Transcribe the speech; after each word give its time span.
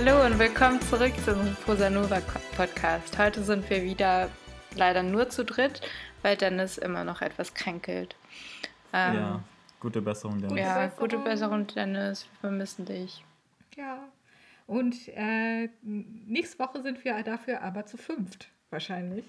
Hallo 0.00 0.24
und 0.24 0.38
willkommen 0.38 0.80
zurück 0.80 1.12
zum 1.24 1.56
Prosanova 1.64 2.20
Podcast. 2.56 3.18
Heute 3.18 3.42
sind 3.42 3.68
wir 3.68 3.82
wieder 3.82 4.30
leider 4.76 5.02
nur 5.02 5.28
zu 5.28 5.44
dritt, 5.44 5.80
weil 6.22 6.36
Dennis 6.36 6.78
immer 6.78 7.02
noch 7.02 7.20
etwas 7.20 7.52
kränkelt. 7.52 8.14
Ähm, 8.92 9.14
ja, 9.16 9.44
gute 9.80 10.00
Besserung, 10.00 10.40
Dennis. 10.40 10.60
Ja, 10.60 10.86
gute 10.86 11.18
Besserung, 11.18 11.66
Dennis. 11.66 12.28
Wir 12.30 12.48
vermissen 12.48 12.84
dich. 12.84 13.24
Ja. 13.74 14.06
Und 14.68 14.94
äh, 15.16 15.68
nächste 15.82 16.60
Woche 16.60 16.80
sind 16.80 17.04
wir 17.04 17.20
dafür 17.24 17.62
aber 17.62 17.84
zu 17.84 17.96
fünft, 17.96 18.50
wahrscheinlich. 18.70 19.24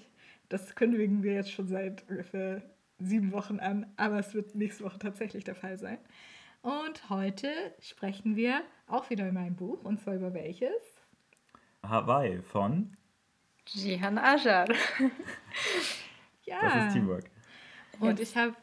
Das 0.50 0.76
kündigen 0.76 1.24
wir 1.24 1.32
jetzt 1.34 1.50
schon 1.50 1.66
seit 1.66 2.08
ungefähr 2.08 2.62
sieben 3.00 3.32
Wochen 3.32 3.58
an, 3.58 3.86
aber 3.96 4.20
es 4.20 4.34
wird 4.34 4.54
nächste 4.54 4.84
Woche 4.84 5.00
tatsächlich 5.00 5.42
der 5.42 5.56
Fall 5.56 5.78
sein. 5.78 5.98
Und 6.62 7.10
heute 7.10 7.48
sprechen 7.80 8.36
wir 8.36 8.60
auch 8.92 9.10
wieder 9.10 9.28
über 9.28 9.40
ein 9.40 9.56
Buch, 9.56 9.82
und 9.84 10.00
zwar 10.00 10.14
über 10.14 10.32
welches? 10.34 11.00
Hawaii 11.82 12.42
von 12.42 12.96
Jihan 13.66 14.18
Ajar. 14.18 14.66
ja. 16.44 16.60
Das 16.62 16.86
ist 16.86 16.92
Teamwork. 16.94 17.30
Und 18.00 18.20
ich 18.20 18.36
habe 18.36 18.54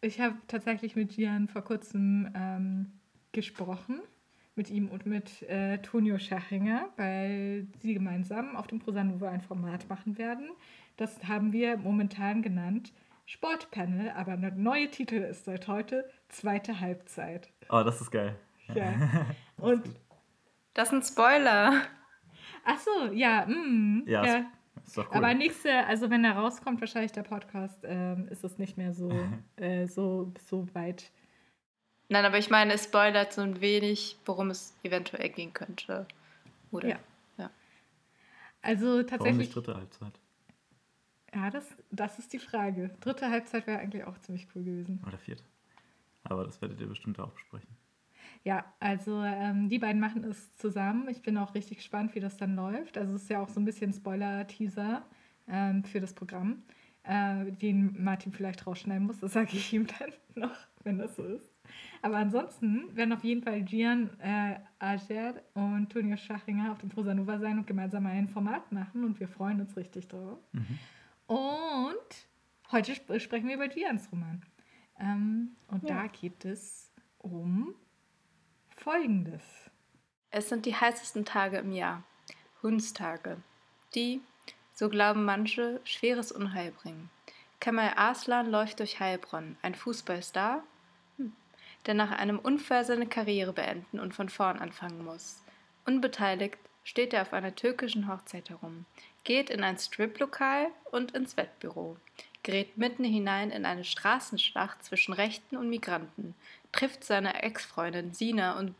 ich 0.00 0.20
hab 0.20 0.34
tatsächlich 0.48 0.96
mit 0.96 1.12
Jihan 1.16 1.48
vor 1.48 1.62
kurzem 1.62 2.30
ähm, 2.34 2.92
gesprochen, 3.32 4.00
mit 4.54 4.70
ihm 4.70 4.88
und 4.88 5.06
mit 5.06 5.42
äh, 5.42 5.78
Tonio 5.78 6.18
Schachinger, 6.18 6.88
weil 6.96 7.66
sie 7.80 7.94
gemeinsam 7.94 8.56
auf 8.56 8.66
dem 8.66 8.78
Prosanova 8.78 9.28
ein 9.28 9.40
Format 9.42 9.88
machen 9.88 10.18
werden. 10.18 10.50
Das 10.96 11.28
haben 11.28 11.52
wir 11.52 11.76
momentan 11.76 12.42
genannt 12.42 12.92
Sportpanel, 13.26 14.10
aber 14.10 14.36
der 14.36 14.52
neue 14.52 14.90
Titel 14.90 15.16
ist 15.16 15.44
seit 15.44 15.68
heute 15.68 16.08
Zweite 16.28 16.80
Halbzeit. 16.80 17.50
Oh, 17.68 17.82
das 17.82 18.00
ist 18.00 18.10
geil. 18.10 18.36
Ja. 18.74 19.26
Und 19.58 19.84
das 20.74 20.88
ist 20.88 20.94
ein 20.94 21.02
Spoiler. 21.02 21.82
Ach 22.64 22.78
so, 22.78 23.12
ja, 23.12 23.46
mm, 23.46 24.04
ja. 24.06 24.24
ja. 24.24 24.46
Ist 24.84 24.96
doch 24.96 25.08
cool. 25.10 25.16
Aber 25.16 25.34
nächste, 25.34 25.86
also 25.86 26.10
wenn 26.10 26.24
er 26.24 26.36
rauskommt, 26.36 26.80
wahrscheinlich 26.80 27.12
der 27.12 27.22
Podcast, 27.22 27.78
ähm, 27.84 28.28
ist 28.28 28.44
es 28.44 28.58
nicht 28.58 28.76
mehr 28.76 28.92
so, 28.92 29.10
äh, 29.56 29.86
so, 29.86 30.32
so 30.48 30.66
weit. 30.74 31.10
Nein, 32.08 32.24
aber 32.24 32.38
ich 32.38 32.50
meine, 32.50 32.74
es 32.74 32.84
spoilert 32.84 33.32
so 33.32 33.42
ein 33.42 33.60
wenig, 33.60 34.18
worum 34.26 34.50
es 34.50 34.74
eventuell 34.84 35.28
gehen 35.30 35.52
könnte. 35.52 36.06
Oder? 36.70 36.88
Ja. 36.88 36.98
ja. 37.38 37.50
Also 38.62 39.02
tatsächlich. 39.02 39.20
Warum 39.20 39.36
nicht 39.38 39.54
dritte 39.54 39.74
Halbzeit? 39.74 40.12
Ja, 41.34 41.50
das, 41.50 41.66
das 41.90 42.18
ist 42.18 42.32
die 42.32 42.38
Frage. 42.38 42.90
Dritte 43.00 43.28
Halbzeit 43.28 43.66
wäre 43.66 43.80
eigentlich 43.80 44.04
auch 44.04 44.18
ziemlich 44.18 44.46
cool 44.54 44.62
gewesen. 44.62 45.02
Oder 45.06 45.18
vierte. 45.18 45.42
Aber 46.24 46.44
das 46.44 46.60
werdet 46.62 46.80
ihr 46.80 46.86
bestimmt 46.86 47.18
auch 47.18 47.30
besprechen. 47.30 47.68
Ja, 48.46 48.64
also 48.78 49.24
ähm, 49.24 49.68
die 49.68 49.80
beiden 49.80 50.00
machen 50.00 50.22
es 50.22 50.54
zusammen. 50.54 51.08
Ich 51.08 51.20
bin 51.20 51.36
auch 51.36 51.56
richtig 51.56 51.78
gespannt, 51.78 52.14
wie 52.14 52.20
das 52.20 52.36
dann 52.36 52.54
läuft. 52.54 52.96
Also 52.96 53.16
es 53.16 53.22
ist 53.22 53.28
ja 53.28 53.42
auch 53.42 53.48
so 53.48 53.58
ein 53.58 53.64
bisschen 53.64 53.92
Spoiler-Teaser 53.92 55.04
ähm, 55.48 55.82
für 55.82 55.98
das 55.98 56.14
Programm, 56.14 56.62
äh, 57.02 57.50
den 57.50 58.00
Martin 58.00 58.30
vielleicht 58.30 58.64
rausschneiden 58.64 59.04
muss. 59.04 59.18
Das 59.18 59.32
sage 59.32 59.56
ich 59.56 59.72
ihm 59.72 59.88
dann 59.88 60.12
noch, 60.36 60.56
wenn 60.84 60.96
das 60.96 61.16
so 61.16 61.24
ist. 61.24 61.50
Aber 62.02 62.18
ansonsten 62.18 62.94
werden 62.94 63.12
auf 63.14 63.24
jeden 63.24 63.42
Fall 63.42 63.62
Gian 63.62 64.10
äh, 64.20 64.60
Ager 64.78 65.42
und 65.54 65.90
Tonio 65.90 66.16
Schachinger 66.16 66.70
auf 66.70 66.78
dem 66.78 66.90
Prosanova 66.90 67.40
sein 67.40 67.58
und 67.58 67.66
gemeinsam 67.66 68.06
ein 68.06 68.28
Format 68.28 68.70
machen 68.70 69.02
und 69.02 69.18
wir 69.18 69.26
freuen 69.26 69.60
uns 69.60 69.76
richtig 69.76 70.06
drauf. 70.06 70.38
Mhm. 70.52 70.78
Und 71.26 72.28
heute 72.70 72.92
sp 72.94 73.18
sprechen 73.18 73.48
wir 73.48 73.56
über 73.56 73.66
Gians 73.66 74.08
Roman. 74.12 74.40
Ähm, 75.00 75.56
und 75.66 75.82
ja. 75.88 76.02
da 76.02 76.06
geht 76.06 76.44
es 76.44 76.92
um 77.18 77.74
Folgendes. 78.86 79.42
Es 80.30 80.48
sind 80.48 80.64
die 80.64 80.76
heißesten 80.76 81.24
Tage 81.24 81.56
im 81.56 81.72
Jahr, 81.72 82.04
Hundstage, 82.62 83.38
die, 83.96 84.20
so 84.74 84.88
glauben 84.88 85.24
manche, 85.24 85.80
schweres 85.82 86.30
Unheil 86.30 86.70
bringen. 86.70 87.10
Kemal 87.58 87.94
Arslan 87.96 88.48
läuft 88.48 88.78
durch 88.78 89.00
Heilbronn, 89.00 89.56
ein 89.60 89.74
Fußballstar, 89.74 90.62
hm, 91.16 91.32
der 91.86 91.94
nach 91.94 92.12
einem 92.12 92.38
Unfall 92.38 92.84
seine 92.84 93.08
Karriere 93.08 93.52
beenden 93.52 93.98
und 93.98 94.14
von 94.14 94.28
vorn 94.28 94.60
anfangen 94.60 95.04
muss. 95.04 95.42
Unbeteiligt 95.84 96.56
steht 96.84 97.12
er 97.12 97.22
auf 97.22 97.32
einer 97.32 97.56
türkischen 97.56 98.06
Hochzeit 98.06 98.50
herum, 98.50 98.86
geht 99.24 99.50
in 99.50 99.64
ein 99.64 99.78
Striplokal 99.78 100.68
und 100.92 101.10
ins 101.10 101.36
Wettbüro, 101.36 101.96
gerät 102.46 102.78
mitten 102.78 103.02
hinein 103.02 103.50
in 103.50 103.66
eine 103.66 103.82
Straßenschlacht 103.82 104.84
zwischen 104.84 105.12
Rechten 105.12 105.56
und 105.56 105.68
Migranten, 105.68 106.36
trifft 106.70 107.02
seine 107.02 107.42
Ex-Freundin 107.42 108.14
Sina 108.14 108.56
und 108.56 108.76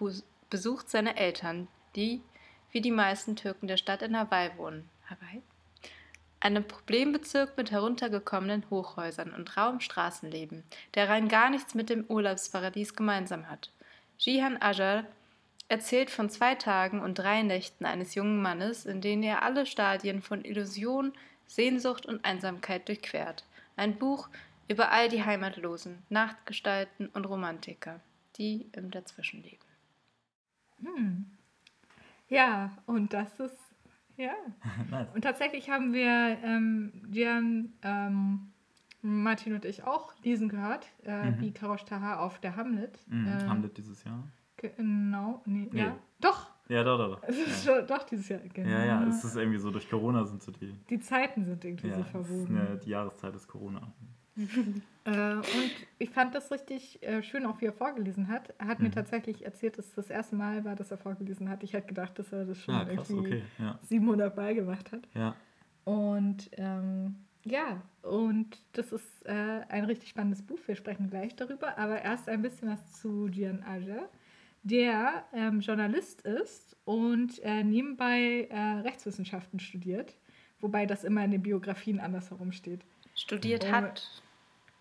besucht 0.49 0.89
seine 0.89 1.17
Eltern, 1.17 1.67
die, 1.97 2.23
wie 2.71 2.81
die 2.81 2.93
meisten 2.93 3.35
Türken 3.35 3.67
der 3.67 3.77
Stadt 3.77 4.03
in 4.03 4.17
Hawaii 4.17 4.57
wohnen. 4.57 4.89
Hawaii? 5.11 5.43
Einem 6.39 6.63
Problembezirk 6.63 7.57
mit 7.57 7.73
heruntergekommenen 7.73 8.71
Hochhäusern 8.71 9.35
und 9.35 9.57
rauem 9.57 9.81
Straßenleben, 9.81 10.63
der 10.95 11.09
rein 11.09 11.29
gar 11.29 11.51
nichts 11.51 11.75
mit 11.75 11.91
dem 11.91 12.05
Urlaubsparadies 12.05 12.95
gemeinsam 12.95 13.51
hat. 13.51 13.73
Jihan 14.17 14.63
Ajar 14.63 15.07
erzählt 15.69 16.11
von 16.11 16.31
zwei 16.31 16.55
Tagen 16.55 17.01
und 17.01 17.15
drei 17.15 17.43
Nächten 17.43 17.85
eines 17.85 18.15
jungen 18.15 18.41
Mannes, 18.41 18.87
in 18.87 19.01
denen 19.01 19.25
er 19.25 19.43
alle 19.43 19.67
Stadien 19.67 20.23
von 20.23 20.45
Illusion, 20.45 21.13
Sehnsucht 21.49 22.07
und 22.07 22.25
Einsamkeit 22.25 22.87
durchquert. 22.87 23.43
Ein 23.77 23.99
Buch 23.99 24.29
über 24.69 24.91
all 24.91 25.09
die 25.09 25.25
Heimatlosen, 25.25 26.03
Nachtgestalten 26.09 27.09
und 27.09 27.27
Romantiker, 27.27 28.01
die 28.37 28.69
im 28.73 28.91
Dazwischenleben. 28.91 29.67
Hm. 30.83 31.27
Ja, 32.29 32.77
und 32.87 33.13
das 33.13 33.39
ist, 33.39 33.59
ja. 34.17 34.33
nice. 34.91 35.09
Und 35.15 35.23
tatsächlich 35.23 35.71
haben 35.71 35.93
wir 35.93 36.39
ähm, 36.43 36.93
Gian, 37.11 37.73
ähm, 37.83 38.53
Martin 39.03 39.55
und 39.55 39.65
ich 39.65 39.85
auch 39.85 40.15
lesen 40.25 40.49
gehört, 40.49 40.89
äh, 41.05 41.31
mhm. 41.31 41.41
wie 41.41 41.53
Karosh 41.53 41.85
Taha 41.85 42.19
auf 42.19 42.41
der 42.41 42.57
Hamlet. 42.57 42.99
Mhm. 43.07 43.27
Äh, 43.29 43.45
Hamlet 43.47 43.79
dieses 43.79 44.03
Jahr. 44.05 44.25
Genau, 44.57 45.43
nee, 45.45 45.69
nee. 45.71 45.81
ja. 45.81 45.97
Doch. 46.21 46.56
Ja, 46.69 46.83
doch, 46.83 46.99
doch. 46.99 47.23
Es 47.23 47.37
ist 47.39 47.67
ja. 47.67 47.77
schon, 47.77 47.87
doch 47.87 48.03
dieses 48.05 48.29
Jahr, 48.29 48.41
genau. 48.53 48.69
Ja, 48.69 48.85
ja, 48.85 49.07
es 49.07 49.23
ist 49.23 49.37
irgendwie 49.37 49.59
so, 49.59 49.71
durch 49.71 49.89
Corona 49.89 50.25
sind 50.25 50.43
so 50.43 50.51
die... 50.51 50.73
Die 50.91 50.99
Zeiten 50.99 51.45
sind 51.45 51.65
irgendwie 51.65 51.89
ja, 51.89 51.97
so 51.97 52.03
verwoben. 52.05 52.57
Ja, 52.57 52.75
die 52.77 52.91
Jahreszeit 52.91 53.35
ist 53.37 53.47
Corona. 53.47 53.93
äh, 55.05 55.35
und 55.35 55.73
ich 55.99 56.11
fand 56.11 56.35
das 56.35 56.51
richtig 56.51 57.03
äh, 57.03 57.23
schön, 57.23 57.47
auch 57.47 57.61
wie 57.61 57.67
er 57.67 57.73
vorgelesen 57.73 58.29
hat. 58.29 58.53
Er 58.59 58.67
hat 58.67 58.81
mhm. 58.81 58.87
mir 58.87 58.91
tatsächlich 58.91 59.45
erzählt, 59.45 59.79
dass 59.79 59.87
es 59.87 59.95
das 59.95 60.11
erste 60.11 60.37
Mal 60.37 60.65
war, 60.65 60.77
dass 60.77 60.91
er 60.91 60.99
vorgelesen 60.99 61.49
hat. 61.49 61.63
Ich 61.63 61.73
hätte 61.73 61.87
gedacht, 61.87 62.19
dass 62.19 62.33
er 62.33 62.45
das 62.45 62.59
schon 62.59 62.75
ah, 62.75 62.85
krass, 62.85 63.09
irgendwie 63.09 63.37
okay, 63.37 63.43
ja. 63.59 63.79
700 63.83 64.37
Mal 64.37 64.55
gemacht 64.55 64.93
hat. 64.93 65.09
Ja. 65.15 65.35
Und 65.85 66.51
ähm, 66.53 67.17
ja, 67.45 67.81
und 68.03 68.61
das 68.73 68.91
ist 68.93 69.25
äh, 69.25 69.61
ein 69.69 69.85
richtig 69.85 70.09
spannendes 70.09 70.43
Buch. 70.43 70.59
Wir 70.67 70.75
sprechen 70.75 71.09
gleich 71.09 71.35
darüber. 71.37 71.79
Aber 71.79 72.03
erst 72.03 72.29
ein 72.29 72.43
bisschen 72.43 72.69
was 72.69 73.01
zu 73.01 73.29
Gian 73.31 73.63
Aja 73.63 74.09
der 74.67 75.25
ähm, 75.33 75.61
Journalist 75.61 76.23
ist 76.23 76.77
und 76.85 77.39
äh, 77.45 77.63
nebenbei 77.63 78.49
äh, 78.51 78.81
Rechtswissenschaften 78.81 79.61
studiert, 79.61 80.17
wobei 80.61 80.87
das 80.87 81.05
immer 81.05 81.25
in 81.25 81.31
den 81.31 81.43
Biografien 81.43 82.01
andersherum 82.01 82.51
steht. 82.51 82.85
Studiert 83.15 83.65
und, 83.65 83.73
hat? 83.73 84.23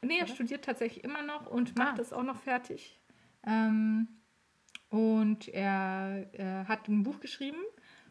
Nee, 0.01 0.17
er 0.19 0.27
studiert 0.27 0.65
tatsächlich 0.65 1.03
immer 1.03 1.21
noch 1.21 1.45
und 1.47 1.77
macht 1.77 1.99
es 1.99 2.11
ah. 2.11 2.17
auch 2.17 2.23
noch 2.23 2.39
fertig. 2.39 2.99
Ähm, 3.45 4.07
und 4.89 5.47
er, 5.49 6.29
er, 6.33 6.67
hat 6.67 6.87
ein 6.87 7.03
Buch 7.03 7.19
geschrieben, 7.19 7.59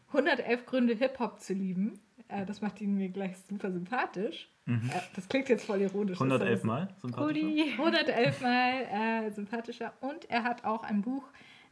111 0.07 0.65
Gründe, 0.65 0.95
Hip-Hop 0.95 1.41
zu 1.41 1.53
lieben. 1.53 1.99
Äh, 2.29 2.45
das 2.45 2.61
macht 2.61 2.79
ihn 2.79 2.95
mir 2.95 3.09
gleich 3.09 3.37
super 3.49 3.71
sympathisch. 3.71 4.49
Mhm. 4.65 4.89
Äh, 4.93 5.01
das 5.13 5.27
klingt 5.27 5.49
jetzt 5.49 5.65
voll 5.65 5.81
ironisch. 5.81 6.19
111 6.19 6.63
Mal 6.63 6.87
sympathischer? 7.01 7.79
111 7.79 8.41
Mal 8.41 9.25
äh, 9.25 9.31
sympathischer. 9.31 9.93
Und 9.99 10.29
er 10.29 10.43
hat 10.43 10.63
auch 10.63 10.83
ein 10.83 11.01
Buch 11.01 11.23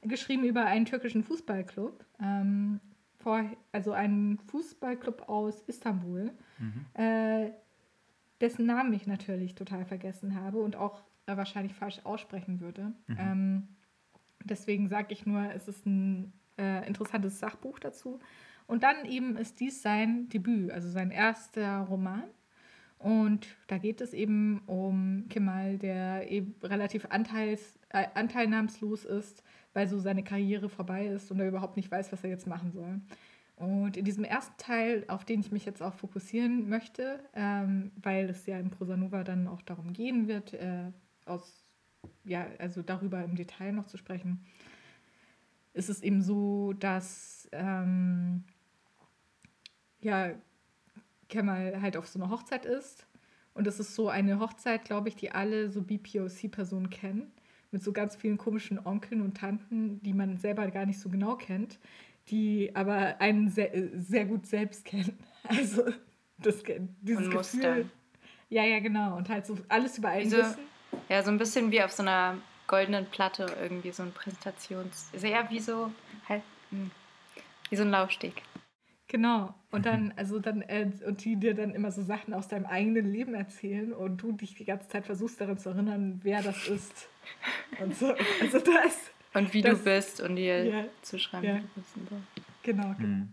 geschrieben 0.06 0.44
über 0.44 0.66
einen 0.66 0.86
türkischen 0.86 1.24
Fußballclub. 1.24 2.06
Ähm, 2.22 2.80
vor, 3.24 3.44
also 3.72 3.94
einen 3.94 4.38
Fußballclub 4.38 5.30
aus 5.30 5.62
Istanbul, 5.64 6.32
mhm. 6.60 6.86
äh, 6.94 7.52
dessen 8.42 8.66
Namen 8.66 8.92
ich 8.94 9.08
natürlich 9.08 9.56
total 9.56 9.86
vergessen 9.86 10.36
habe 10.36 10.60
und 10.60 10.76
auch 10.76 11.02
äh, 11.26 11.38
wahrscheinlich 11.38 11.74
falsch 11.74 12.02
aussprechen 12.04 12.60
würde. 12.60 12.94
Mhm. 13.08 13.18
Ähm, 13.18 13.68
deswegen 14.44 14.90
sage 14.90 15.14
ich 15.14 15.26
nur, 15.26 15.52
es 15.54 15.68
ist 15.68 15.86
ein 15.86 16.34
äh, 16.58 16.86
interessantes 16.86 17.40
Sachbuch 17.40 17.80
dazu. 17.80 18.20
Und 18.68 18.84
dann 18.84 19.06
eben 19.06 19.38
ist 19.38 19.60
dies 19.60 19.82
sein 19.82 20.30
Debüt, 20.30 20.72
also 20.72 20.90
sein 20.90 21.12
erster 21.12 21.80
Roman. 21.82 22.24
Und 23.04 23.48
da 23.68 23.78
geht 23.78 24.00
es 24.00 24.14
eben 24.14 24.62
um 24.66 25.26
Kemal, 25.28 25.78
der 25.78 26.32
eben 26.32 26.56
relativ 26.64 27.06
anteils, 27.10 27.78
äh, 27.90 28.06
anteilnahmslos 28.14 29.04
ist, 29.04 29.44
weil 29.74 29.90
so 29.90 30.00
seine 30.00 30.24
Karriere 30.24 30.70
vorbei 30.70 31.08
ist 31.08 31.30
und 31.30 31.42
er 31.42 31.50
überhaupt 31.50 31.76
nicht 31.76 31.92
weiß, 31.92 32.14
was 32.14 32.24
er 32.24 32.30
jetzt 32.30 32.48
machen 32.48 32.72
soll. 32.72 33.02
Und 33.58 33.98
in 33.98 34.06
diesem 34.06 34.24
ersten 34.24 34.56
Teil, 34.58 35.04
auf 35.10 35.26
den 35.26 35.42
ich 35.42 35.52
mich 35.52 35.66
jetzt 35.66 35.84
auch 35.84 35.94
fokussieren 35.94 36.70
möchte, 36.70 37.20
ähm, 37.36 37.92
weil 38.02 38.30
es 38.30 38.46
ja 38.46 38.58
im 38.58 38.70
Prosanova 38.70 39.26
dann 39.26 39.50
auch 39.50 39.62
darum 39.64 39.92
gehen 39.92 40.30
wird, 40.30 40.54
äh, 40.54 40.90
aus, 41.26 41.70
ja, 42.24 42.48
also 42.58 42.84
darüber 42.84 43.22
im 43.22 43.36
Detail 43.36 43.74
noch 43.74 43.86
zu 43.86 43.98
sprechen, 43.98 44.46
ist 45.74 45.90
es 45.90 46.02
eben 46.02 46.22
so, 46.22 46.72
dass 46.72 47.50
ähm, 47.52 48.46
ja, 50.00 50.32
Kemal 51.34 51.82
halt 51.82 51.98
auf 51.98 52.08
so 52.08 52.20
einer 52.20 52.30
Hochzeit 52.30 52.64
ist. 52.66 53.08
Und 53.56 53.66
es 53.66 53.80
ist 53.80 53.96
so 53.96 54.08
eine 54.08 54.40
Hochzeit, 54.40 54.86
glaube 54.86 55.10
ich, 55.10 55.16
die 55.16 55.32
alle 55.32 55.70
so 55.70 55.82
BPOC-Personen 55.82 56.92
kennen. 56.92 57.32
Mit 57.72 57.84
so 57.84 57.92
ganz 57.92 58.16
vielen 58.16 58.38
komischen 58.38 58.86
Onkeln 58.86 59.22
und 59.22 59.36
Tanten, 59.36 60.00
die 60.04 60.14
man 60.14 60.38
selber 60.38 60.70
gar 60.70 60.86
nicht 60.86 61.00
so 61.00 61.10
genau 61.10 61.36
kennt, 61.36 61.80
die 62.30 62.72
aber 62.76 63.20
einen 63.20 63.50
sehr, 63.50 63.72
sehr 63.96 64.26
gut 64.26 64.46
selbst 64.46 64.86
kennen. 64.86 65.18
Also 65.46 65.84
das, 66.38 66.64
dieses 67.02 67.26
und 67.26 67.32
Gefühl. 67.32 67.90
Ja, 68.50 68.64
ja, 68.64 68.80
genau. 68.80 69.18
Und 69.18 69.28
halt 69.28 69.46
so 69.46 69.58
alles 69.68 69.98
über 69.98 70.08
einen 70.08 70.30
so, 70.30 70.38
wissen. 70.38 70.64
Ja, 71.10 71.22
so 71.22 71.32
ein 71.32 71.38
bisschen 71.38 71.70
wie 71.70 71.84
auf 71.84 71.92
so 71.92 72.02
einer 72.02 72.38
goldenen 72.68 73.08
Platte 73.08 73.48
irgendwie 73.62 73.92
so 73.92 74.04
ein 74.04 74.14
Präsentations... 74.14 75.10
Sehr 75.14 75.50
wie 75.50 75.60
so 75.60 75.92
halt 76.30 76.44
hm, 76.70 76.92
wie 77.70 77.76
so 77.76 77.84
ein 77.84 77.90
Laufsteg. 77.90 78.42
Genau. 79.14 79.54
Und 79.70 79.86
dann, 79.86 80.12
also 80.16 80.40
dann, 80.40 80.64
äh, 80.64 80.90
und 81.06 81.24
die 81.24 81.36
dir 81.36 81.54
dann 81.54 81.76
immer 81.76 81.92
so 81.92 82.02
Sachen 82.02 82.34
aus 82.34 82.48
deinem 82.48 82.66
eigenen 82.66 83.06
Leben 83.06 83.36
erzählen 83.36 83.94
und 83.94 84.18
du 84.18 84.32
dich 84.32 84.56
die 84.56 84.66
ganze 84.66 84.88
Zeit 84.88 85.06
versuchst 85.06 85.40
daran 85.40 85.60
zu 85.60 85.70
erinnern, 85.70 86.20
wer 86.24 86.42
das 86.42 86.68
ist. 86.68 87.10
Und 87.80 87.96
so. 87.96 88.16
Also 88.42 88.58
das. 88.58 89.12
Und 89.36 89.54
wie 89.54 89.62
das, 89.62 89.78
du 89.78 89.84
bist 89.84 90.20
und 90.20 90.36
dir 90.36 90.66
ja, 90.66 90.86
zu 91.04 91.20
schreiben. 91.20 91.46
Ja. 91.46 91.62
So. 91.76 92.16
Genau, 92.64 92.96
genau. 92.98 93.08
Mhm. 93.08 93.30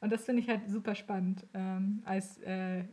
Und 0.00 0.12
das 0.12 0.26
finde 0.26 0.42
ich 0.42 0.48
halt 0.50 0.68
super 0.68 0.94
spannend 0.94 1.46
ähm, 1.54 2.02
als, 2.04 2.36
äh, 2.42 2.84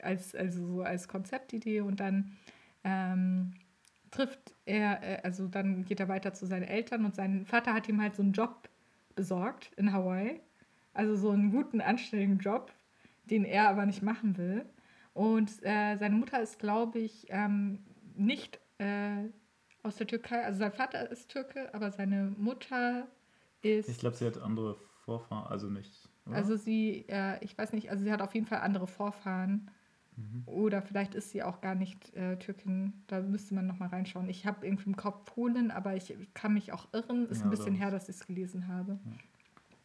als, 0.00 0.36
also 0.36 0.64
so 0.64 0.82
als 0.82 1.08
Konzeptidee. 1.08 1.80
Und 1.80 1.98
dann 1.98 2.36
ähm, 2.84 3.54
trifft 4.12 4.54
er, 4.64 5.02
äh, 5.02 5.22
also 5.24 5.48
dann 5.48 5.84
geht 5.84 5.98
er 5.98 6.06
weiter 6.06 6.34
zu 6.34 6.46
seinen 6.46 6.62
Eltern 6.62 7.04
und 7.04 7.16
sein 7.16 7.46
Vater 7.46 7.74
hat 7.74 7.88
ihm 7.88 8.00
halt 8.00 8.14
so 8.14 8.22
einen 8.22 8.32
Job 8.32 8.68
besorgt 9.16 9.72
in 9.76 9.92
Hawaii. 9.92 10.40
Also 10.92 11.16
so 11.16 11.30
einen 11.30 11.50
guten, 11.50 11.80
anständigen 11.80 12.38
Job, 12.38 12.72
den 13.24 13.44
er 13.44 13.68
aber 13.68 13.86
nicht 13.86 14.02
machen 14.02 14.36
will. 14.36 14.66
Und 15.12 15.50
äh, 15.62 15.96
seine 15.96 16.16
Mutter 16.16 16.40
ist, 16.40 16.58
glaube 16.58 16.98
ich, 16.98 17.26
ähm, 17.28 17.80
nicht 18.16 18.60
äh, 18.78 19.28
aus 19.82 19.96
der 19.96 20.06
Türkei. 20.06 20.44
Also 20.44 20.58
sein 20.58 20.72
Vater 20.72 21.10
ist 21.10 21.30
Türke, 21.30 21.72
aber 21.74 21.90
seine 21.90 22.32
Mutter 22.36 23.06
ist. 23.62 23.88
Ich 23.88 23.98
glaube, 23.98 24.16
sie 24.16 24.26
hat 24.26 24.38
andere 24.38 24.76
Vorfahren, 25.04 25.46
also 25.46 25.68
nicht. 25.68 26.08
Oder? 26.26 26.36
Also 26.36 26.56
sie, 26.56 27.06
äh, 27.08 27.42
ich 27.44 27.56
weiß 27.56 27.72
nicht, 27.72 27.90
also 27.90 28.04
sie 28.04 28.12
hat 28.12 28.22
auf 28.22 28.34
jeden 28.34 28.46
Fall 28.46 28.60
andere 28.60 28.86
Vorfahren. 28.86 29.70
Mhm. 30.16 30.42
Oder 30.46 30.82
vielleicht 30.82 31.14
ist 31.14 31.30
sie 31.30 31.42
auch 31.42 31.60
gar 31.60 31.74
nicht 31.74 32.14
äh, 32.14 32.36
Türkin. 32.38 33.04
Da 33.06 33.20
müsste 33.20 33.54
man 33.54 33.66
nochmal 33.66 33.88
reinschauen. 33.88 34.28
Ich 34.28 34.46
habe 34.46 34.66
irgendwie 34.66 34.90
im 34.90 34.96
Kopf 34.96 35.24
Polen, 35.24 35.70
aber 35.70 35.96
ich 35.96 36.14
kann 36.34 36.54
mich 36.54 36.72
auch 36.72 36.88
irren. 36.92 37.28
Ist 37.28 37.38
ja, 37.38 37.44
ein 37.44 37.50
bisschen 37.50 37.74
her, 37.74 37.90
dass 37.90 38.08
ich 38.08 38.16
es 38.16 38.26
gelesen 38.26 38.68
habe. 38.68 38.98
Ja. 39.04 39.12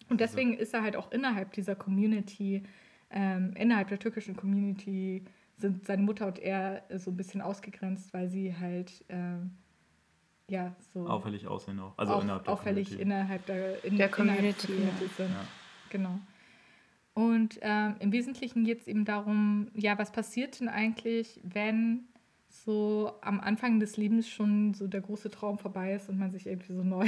Und 0.09 0.21
deswegen 0.21 0.53
ist 0.53 0.73
er 0.73 0.83
halt 0.83 0.95
auch 0.95 1.11
innerhalb 1.11 1.51
dieser 1.53 1.75
Community, 1.75 2.63
ähm, 3.09 3.53
innerhalb 3.55 3.89
der 3.89 3.99
türkischen 3.99 4.35
Community, 4.35 5.23
sind 5.57 5.85
seine 5.85 6.03
Mutter 6.03 6.27
und 6.27 6.39
er 6.39 6.83
so 6.97 7.11
ein 7.11 7.17
bisschen 7.17 7.41
ausgegrenzt, 7.41 8.13
weil 8.13 8.29
sie 8.29 8.55
halt 8.57 9.05
ähm, 9.09 9.51
ja 10.49 10.75
so 10.93 11.07
auffällig 11.07 11.47
aussehen 11.47 11.79
auch. 11.79 11.97
Also 11.97 12.13
auch 12.13 12.23
innerhalb 12.23 12.43
der 12.43 12.53
auffällig 12.53 12.89
Community. 12.89 13.01
innerhalb 13.01 13.45
der, 13.45 13.85
in, 13.85 13.97
der 13.97 14.09
Community, 14.09 14.67
der 14.67 14.75
Community 14.75 15.07
sind. 15.15 15.29
Ja. 15.29 15.47
Genau. 15.89 16.19
Und 17.13 17.59
ähm, 17.61 17.95
im 17.99 18.11
Wesentlichen 18.11 18.65
geht 18.65 18.81
es 18.81 18.87
eben 18.87 19.05
darum, 19.05 19.69
ja, 19.73 19.97
was 19.97 20.11
passiert 20.11 20.59
denn 20.59 20.67
eigentlich, 20.67 21.39
wenn 21.43 22.09
so 22.49 23.13
am 23.21 23.39
Anfang 23.39 23.79
des 23.79 23.95
Lebens 23.95 24.29
schon 24.29 24.73
so 24.73 24.87
der 24.87 25.01
große 25.01 25.29
Traum 25.29 25.57
vorbei 25.57 25.93
ist 25.93 26.09
und 26.09 26.19
man 26.19 26.31
sich 26.31 26.45
irgendwie 26.45 26.73
so 26.73 26.83
neu, 26.83 27.07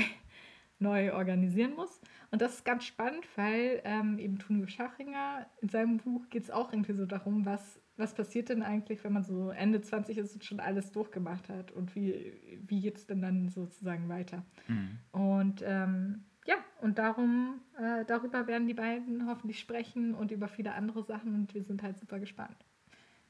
neu 0.79 1.13
organisieren 1.13 1.73
muss. 1.75 2.01
Und 2.31 2.41
das 2.41 2.55
ist 2.55 2.65
ganz 2.65 2.83
spannend, 2.83 3.25
weil 3.35 3.81
ähm, 3.83 4.19
eben 4.19 4.37
Tunio 4.37 4.67
Schachinger 4.67 5.47
in 5.61 5.69
seinem 5.69 5.97
Buch 5.97 6.29
geht 6.29 6.43
es 6.43 6.51
auch 6.51 6.71
irgendwie 6.71 6.93
so 6.93 7.05
darum, 7.05 7.45
was, 7.45 7.79
was 7.95 8.13
passiert 8.13 8.49
denn 8.49 8.63
eigentlich, 8.63 9.03
wenn 9.03 9.13
man 9.13 9.23
so 9.23 9.49
Ende 9.49 9.81
20 9.81 10.17
ist 10.17 10.33
und 10.33 10.43
schon 10.43 10.59
alles 10.59 10.91
durchgemacht 10.91 11.49
hat 11.49 11.71
und 11.71 11.95
wie, 11.95 12.33
wie 12.65 12.81
geht 12.81 12.97
es 12.97 13.07
denn 13.07 13.21
dann 13.21 13.49
sozusagen 13.49 14.09
weiter. 14.09 14.43
Mhm. 14.67 14.99
Und 15.11 15.63
ähm, 15.65 16.25
ja, 16.45 16.55
und 16.81 16.97
darum, 16.97 17.61
äh, 17.77 18.05
darüber 18.05 18.47
werden 18.47 18.67
die 18.67 18.73
beiden 18.73 19.27
hoffentlich 19.27 19.59
sprechen 19.59 20.13
und 20.13 20.31
über 20.31 20.47
viele 20.47 20.73
andere 20.73 21.03
Sachen 21.03 21.33
und 21.33 21.53
wir 21.53 21.63
sind 21.63 21.83
halt 21.83 21.97
super 21.97 22.19
gespannt. 22.19 22.65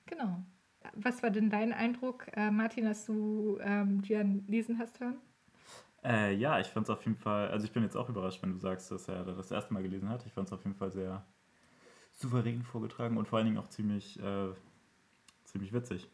Genau. 0.05 0.43
Was 0.93 1.21
war 1.23 1.31
denn 1.31 1.49
dein 1.49 1.73
Eindruck, 1.73 2.27
äh, 2.33 2.51
Martin, 2.51 2.87
als 2.87 3.05
du 3.05 3.57
ähm, 3.61 4.01
Gian 4.01 4.45
lesen 4.47 4.79
hast 4.79 4.99
hören? 4.99 5.17
Äh, 6.03 6.35
ja, 6.35 6.59
ich 6.59 6.67
fand 6.67 6.85
es 6.85 6.89
auf 6.89 7.03
jeden 7.05 7.17
Fall, 7.17 7.49
also 7.49 7.65
ich 7.65 7.71
bin 7.71 7.83
jetzt 7.83 7.97
auch 7.97 8.09
überrascht, 8.09 8.41
wenn 8.41 8.53
du 8.53 8.59
sagst, 8.59 8.91
dass 8.91 9.07
er 9.07 9.25
das 9.25 9.51
erste 9.51 9.73
Mal 9.73 9.83
gelesen 9.83 10.09
hat. 10.09 10.25
Ich 10.25 10.33
fand 10.33 10.47
es 10.47 10.53
auf 10.53 10.63
jeden 10.63 10.75
Fall 10.75 10.91
sehr 10.91 11.25
souverän 12.13 12.63
vorgetragen 12.63 13.17
und 13.17 13.27
vor 13.27 13.37
allen 13.37 13.47
Dingen 13.47 13.57
auch 13.57 13.69
ziemlich, 13.69 14.19
äh, 14.21 14.49
ziemlich 15.43 15.73
witzig. 15.73 16.07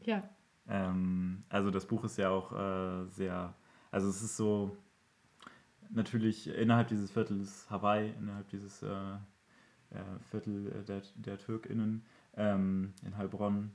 Ja. 0.00 0.28
Ähm, 0.68 1.44
also 1.48 1.70
das 1.70 1.86
Buch 1.86 2.04
ist 2.04 2.18
ja 2.18 2.30
auch 2.30 2.52
äh, 2.52 3.06
sehr, 3.06 3.54
also 3.90 4.08
es 4.08 4.22
ist 4.22 4.36
so, 4.36 4.76
natürlich 5.90 6.48
innerhalb 6.48 6.88
dieses 6.88 7.10
Viertels 7.10 7.68
Hawaii, 7.70 8.12
innerhalb 8.18 8.48
dieses 8.48 8.82
äh, 8.82 9.14
äh, 9.90 10.18
Viertel 10.30 10.84
der, 10.86 11.02
der 11.16 11.38
TürkInnen 11.38 12.04
ähm, 12.36 12.92
in 13.04 13.16
Heilbronn 13.16 13.72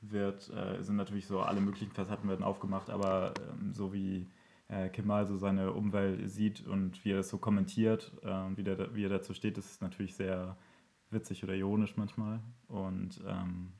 wird, 0.00 0.48
äh, 0.50 0.82
sind 0.82 0.96
natürlich 0.96 1.26
so 1.26 1.40
alle 1.40 1.60
möglichen 1.60 1.92
Facetten 1.92 2.28
werden 2.28 2.44
aufgemacht, 2.44 2.90
aber 2.90 3.34
ähm, 3.50 3.72
so 3.72 3.92
wie 3.92 4.26
äh, 4.70 4.88
Kemal 4.88 5.26
so 5.26 5.36
seine 5.36 5.72
Umwelt 5.72 6.30
sieht 6.30 6.66
und 6.66 7.04
wie 7.04 7.12
er 7.12 7.18
das 7.18 7.28
so 7.28 7.38
kommentiert 7.38 8.12
äh, 8.22 8.56
wie, 8.56 8.62
der, 8.62 8.94
wie 8.94 9.04
er 9.04 9.08
dazu 9.08 9.34
steht, 9.34 9.56
das 9.56 9.66
ist 9.66 9.82
natürlich 9.82 10.14
sehr 10.14 10.56
witzig 11.10 11.42
oder 11.42 11.54
ironisch 11.54 11.96
manchmal. 11.96 12.40
Und 12.68 13.20
ähm, 13.26 13.72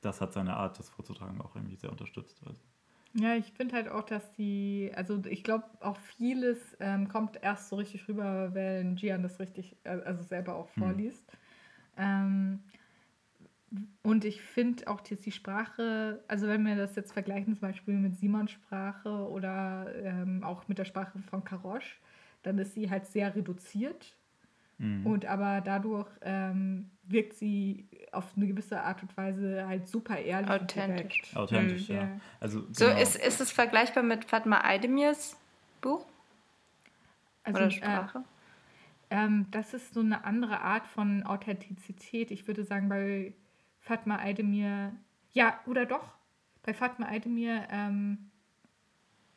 das 0.00 0.20
hat 0.20 0.32
seine 0.32 0.56
Art, 0.56 0.78
das 0.78 0.88
vorzutragen, 0.88 1.40
auch 1.40 1.54
irgendwie 1.54 1.76
sehr 1.76 1.90
unterstützt. 1.90 2.40
Also. 2.46 2.58
Ja, 3.14 3.34
ich 3.34 3.52
finde 3.52 3.74
halt 3.74 3.88
auch, 3.88 4.04
dass 4.04 4.32
die, 4.32 4.90
also 4.94 5.20
ich 5.28 5.44
glaube 5.44 5.64
auch 5.80 5.98
vieles 6.16 6.58
ähm, 6.80 7.08
kommt 7.08 7.42
erst 7.42 7.68
so 7.68 7.76
richtig 7.76 8.08
rüber, 8.08 8.54
wenn 8.54 8.96
Gian 8.96 9.22
das 9.22 9.40
richtig, 9.40 9.76
äh, 9.84 9.90
also 9.90 10.22
selber 10.22 10.54
auch 10.54 10.74
hm. 10.74 10.82
vorliest. 10.82 11.26
Mhm. 11.26 12.02
Ähm, 12.02 12.58
und 14.02 14.24
ich 14.24 14.42
finde 14.42 14.88
auch, 14.88 15.00
dass 15.00 15.20
die 15.20 15.30
Sprache, 15.30 16.22
also 16.26 16.48
wenn 16.48 16.66
wir 16.66 16.74
das 16.74 16.96
jetzt 16.96 17.12
vergleichen, 17.12 17.54
zum 17.54 17.60
Beispiel 17.60 17.94
mit 17.94 18.16
Simons 18.16 18.50
Sprache 18.50 19.28
oder 19.28 19.86
ähm, 20.02 20.42
auch 20.42 20.66
mit 20.66 20.78
der 20.78 20.84
Sprache 20.84 21.18
von 21.30 21.44
Karosch, 21.44 22.00
dann 22.42 22.58
ist 22.58 22.74
sie 22.74 22.90
halt 22.90 23.06
sehr 23.06 23.34
reduziert. 23.34 24.16
Mhm. 24.78 25.06
Und 25.06 25.26
aber 25.26 25.60
dadurch 25.60 26.08
ähm, 26.22 26.90
wirkt 27.04 27.34
sie 27.34 27.86
auf 28.12 28.24
eine 28.36 28.48
gewisse 28.48 28.80
Art 28.80 29.02
und 29.02 29.16
Weise 29.16 29.66
halt 29.68 29.86
super 29.86 30.18
ehrlich. 30.18 30.50
Authentisch. 30.50 31.36
Authentisch, 31.36 31.88
mhm. 31.88 31.94
ja. 31.94 32.02
ja. 32.02 32.20
Also, 32.40 32.62
genau. 32.62 32.72
So 32.72 32.86
ist, 32.86 33.16
ist 33.16 33.40
es 33.40 33.52
vergleichbar 33.52 34.02
mit 34.02 34.24
Fatma 34.24 34.62
Aydemirs 34.64 35.36
Buch? 35.80 36.06
Also, 37.44 37.58
Oder 37.58 37.70
Sprache? 37.70 38.24
Äh, 39.10 39.24
ähm, 39.24 39.46
das 39.50 39.74
ist 39.74 39.94
so 39.94 40.00
eine 40.00 40.24
andere 40.24 40.60
Art 40.60 40.86
von 40.86 41.24
Authentizität. 41.24 42.30
Ich 42.30 42.46
würde 42.46 42.64
sagen, 42.64 42.88
bei 42.88 43.34
Fatma 43.90 44.20
Aydemir, 44.20 44.92
ja, 45.32 45.58
oder 45.66 45.84
doch, 45.84 46.04
bei 46.62 46.72
Fatma 46.72 47.08
Aydemir, 47.08 47.66
ähm, 47.72 48.30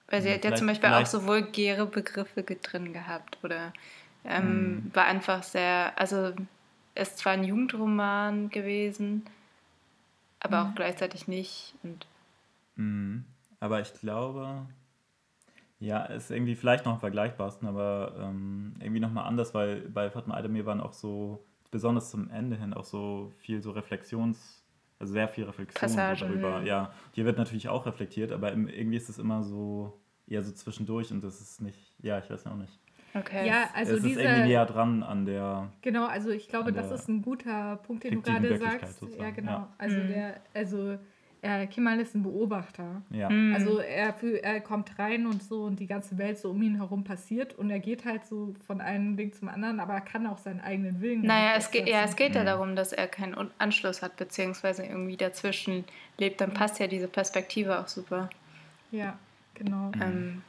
weil 0.08 0.22
sie 0.22 0.32
hat 0.32 0.46
ja 0.46 0.54
zum 0.54 0.68
Beispiel 0.68 0.92
auch 0.92 1.08
so 1.08 1.26
vulgäre 1.26 1.88
Begriffe 1.88 2.44
drin 2.44 2.94
gehabt 2.94 3.40
oder 3.42 3.74
ähm, 4.24 4.44
hm. 4.84 4.92
war 4.94 5.06
einfach 5.06 5.42
sehr, 5.42 5.94
also 5.96 6.34
ist 6.94 7.18
zwar 7.18 7.34
ein 7.34 7.44
Jugendroman 7.44 8.50
gewesen, 8.50 9.26
aber 10.40 10.62
hm. 10.62 10.70
auch 10.70 10.76
gleichzeitig 10.76 11.28
nicht. 11.28 11.74
Und 11.82 12.06
hm. 12.76 13.26
Aber 13.60 13.82
ich 13.82 13.92
glaube, 13.96 14.68
ja, 15.80 16.04
ist 16.04 16.30
irgendwie 16.30 16.56
vielleicht 16.56 16.86
noch 16.86 16.94
am 16.94 17.00
vergleichbarsten, 17.00 17.68
aber 17.68 18.14
ähm, 18.20 18.76
irgendwie 18.80 19.00
nochmal 19.00 19.26
anders, 19.26 19.56
weil 19.56 19.90
bei 19.90 20.12
Fatma 20.12 20.36
Aydemir 20.36 20.68
waren 20.68 20.80
auch 20.80 20.94
so 20.94 21.44
besonders 21.74 22.12
zum 22.12 22.30
Ende 22.30 22.56
hin 22.56 22.74
auch 22.74 22.86
so 22.86 23.34
viel 23.40 23.62
so 23.62 23.72
Reflexions, 23.72 24.64
also 25.00 25.12
sehr 25.12 25.28
viel 25.28 25.44
Reflexion 25.44 25.82
Passage, 25.82 26.26
darüber. 26.26 26.60
Ja. 26.60 26.64
ja, 26.64 26.94
hier 27.12 27.26
wird 27.26 27.38
natürlich 27.38 27.68
auch 27.68 27.86
reflektiert, 27.86 28.32
aber 28.32 28.54
irgendwie 28.54 28.96
ist 28.96 29.10
es 29.10 29.18
immer 29.18 29.44
so 29.44 30.00
eher 30.28 30.44
so 30.44 30.52
zwischendurch 30.54 31.12
und 31.12 31.24
das 31.24 31.42
ist 31.42 31.62
nicht, 31.62 31.96
ja, 32.02 32.20
ich 32.20 32.30
weiß 32.30 32.46
auch 32.46 32.56
nicht. 32.56 32.80
Okay. 33.16 33.48
Ja, 33.48 33.70
also 33.74 33.96
es 33.96 34.04
diese, 34.04 34.22
ist 34.22 34.26
irgendwie 34.26 34.50
näher 34.50 34.66
dran 34.66 35.04
an 35.04 35.26
der. 35.26 35.72
Genau, 35.82 36.06
also 36.08 36.30
ich 36.30 36.48
glaube, 36.48 36.72
das 36.74 36.92
ist 36.92 37.08
ein 37.08 37.22
guter 37.22 37.78
Punkt, 37.78 38.04
den 38.04 38.16
du 38.16 38.22
gerade 38.22 38.58
sagst. 38.58 39.00
Sozusagen. 39.00 39.24
Ja, 39.24 39.30
genau. 39.32 39.52
Ja. 39.52 39.74
Also 39.78 39.98
mhm. 39.98 40.08
der, 40.08 40.42
also 40.54 40.98
äh, 41.44 41.68
Kemal 41.68 42.00
ist 42.00 42.16
ein 42.16 42.24
Beobachter. 42.24 43.02
Ja. 43.12 43.30
Mhm. 43.30 43.54
Also 43.54 43.80
er, 43.80 44.16
er 44.42 44.62
kommt 44.62 44.98
rein 44.98 45.28
und 45.28 45.44
so 45.44 45.64
und 45.64 45.80
die 45.80 45.88
ganze 45.88 46.18
Welt 46.18 46.40
so 46.40 46.52
um 46.52 46.62
ihn 46.64 46.78
herum 46.78 47.04
passiert 47.04 47.54
und 47.54 47.70
er 47.70 47.80
geht 47.80 48.06
halt 48.06 48.26
so 48.26 48.56
von 48.66 48.82
einem 48.82 49.18
Ding 49.18 49.34
zum 49.34 49.50
anderen, 49.50 49.80
aber 49.80 49.94
er 49.94 50.02
kann 50.02 50.26
auch 50.26 50.38
seinen 50.38 50.62
eigenen 50.62 51.02
Willen. 51.02 51.22
Naja, 51.22 51.56
es 51.58 51.70
geht, 51.70 51.88
ja, 51.88 52.04
es 52.04 52.16
geht 52.16 52.34
ja 52.34 52.42
mhm. 52.42 52.46
darum, 52.48 52.76
dass 52.76 52.94
er 52.94 53.08
keinen 53.08 53.36
Anschluss 53.60 54.02
hat, 54.02 54.16
beziehungsweise 54.16 54.84
irgendwie 54.86 55.18
dazwischen 55.18 55.84
lebt. 56.18 56.42
Dann 56.42 56.54
passt 56.54 56.80
ja 56.80 56.88
diese 56.88 57.08
Perspektive 57.08 57.80
auch 57.80 57.88
super. 57.88 58.30
Ja, 58.92 59.20
genau. 59.54 59.92
Ähm, 60.02 60.42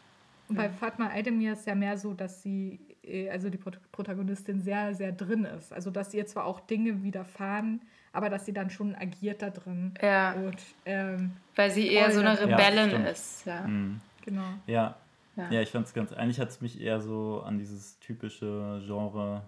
Und 0.48 0.56
bei 0.56 0.68
Fatma 0.68 1.08
Aydemir 1.08 1.54
ist 1.54 1.66
ja 1.66 1.74
mehr 1.74 1.96
so, 1.98 2.12
dass 2.14 2.42
sie, 2.42 2.78
äh, 3.02 3.30
also 3.30 3.50
die 3.50 3.58
Prot- 3.58 3.80
Protagonistin, 3.92 4.60
sehr, 4.60 4.94
sehr 4.94 5.10
drin 5.12 5.44
ist. 5.44 5.72
Also, 5.72 5.90
dass 5.90 6.14
ihr 6.14 6.26
zwar 6.26 6.44
auch 6.44 6.60
Dinge 6.60 7.02
widerfahren, 7.02 7.80
aber 8.14 8.30
dass 8.30 8.46
sie 8.46 8.52
dann 8.52 8.70
schon 8.70 8.94
agiert 8.94 9.42
da 9.42 9.50
drin. 9.50 9.92
Ja. 10.00 10.32
Und, 10.32 10.56
ähm, 10.86 11.32
Weil 11.56 11.70
sie 11.70 11.88
eher 11.88 12.10
so 12.10 12.20
eine. 12.20 12.38
Rebellin 12.40 12.90
Ja, 12.90 13.10
ist. 13.10 13.44
Ja. 13.44 13.62
Mhm. 13.62 14.00
genau. 14.24 14.42
Ja, 14.66 14.96
Ja. 15.36 15.50
ja, 15.50 15.60
ich 15.60 15.70
fand 15.70 15.86
es 15.86 15.92
ganz. 15.94 16.12
Eigentlich 16.12 16.40
hat 16.40 16.48
es 16.48 16.60
mich 16.60 16.80
eher 16.80 17.00
so 17.00 17.42
an 17.44 17.58
dieses 17.58 17.98
typische 17.98 18.80
Genre. 18.86 19.42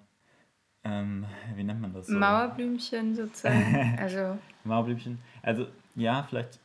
Ähm, 0.85 1.25
wie 1.55 1.65
nennt 1.65 1.81
man 1.81 1.93
das? 1.93 2.07
So? 2.07 2.19
Mauerblümchen 2.19 3.15
sozusagen. 3.15 3.97
also, 3.99 4.39
Mauerblümchen. 4.65 5.19
Also, 5.43 5.67
ja, 5.95 6.23
vielleicht. 6.29 6.61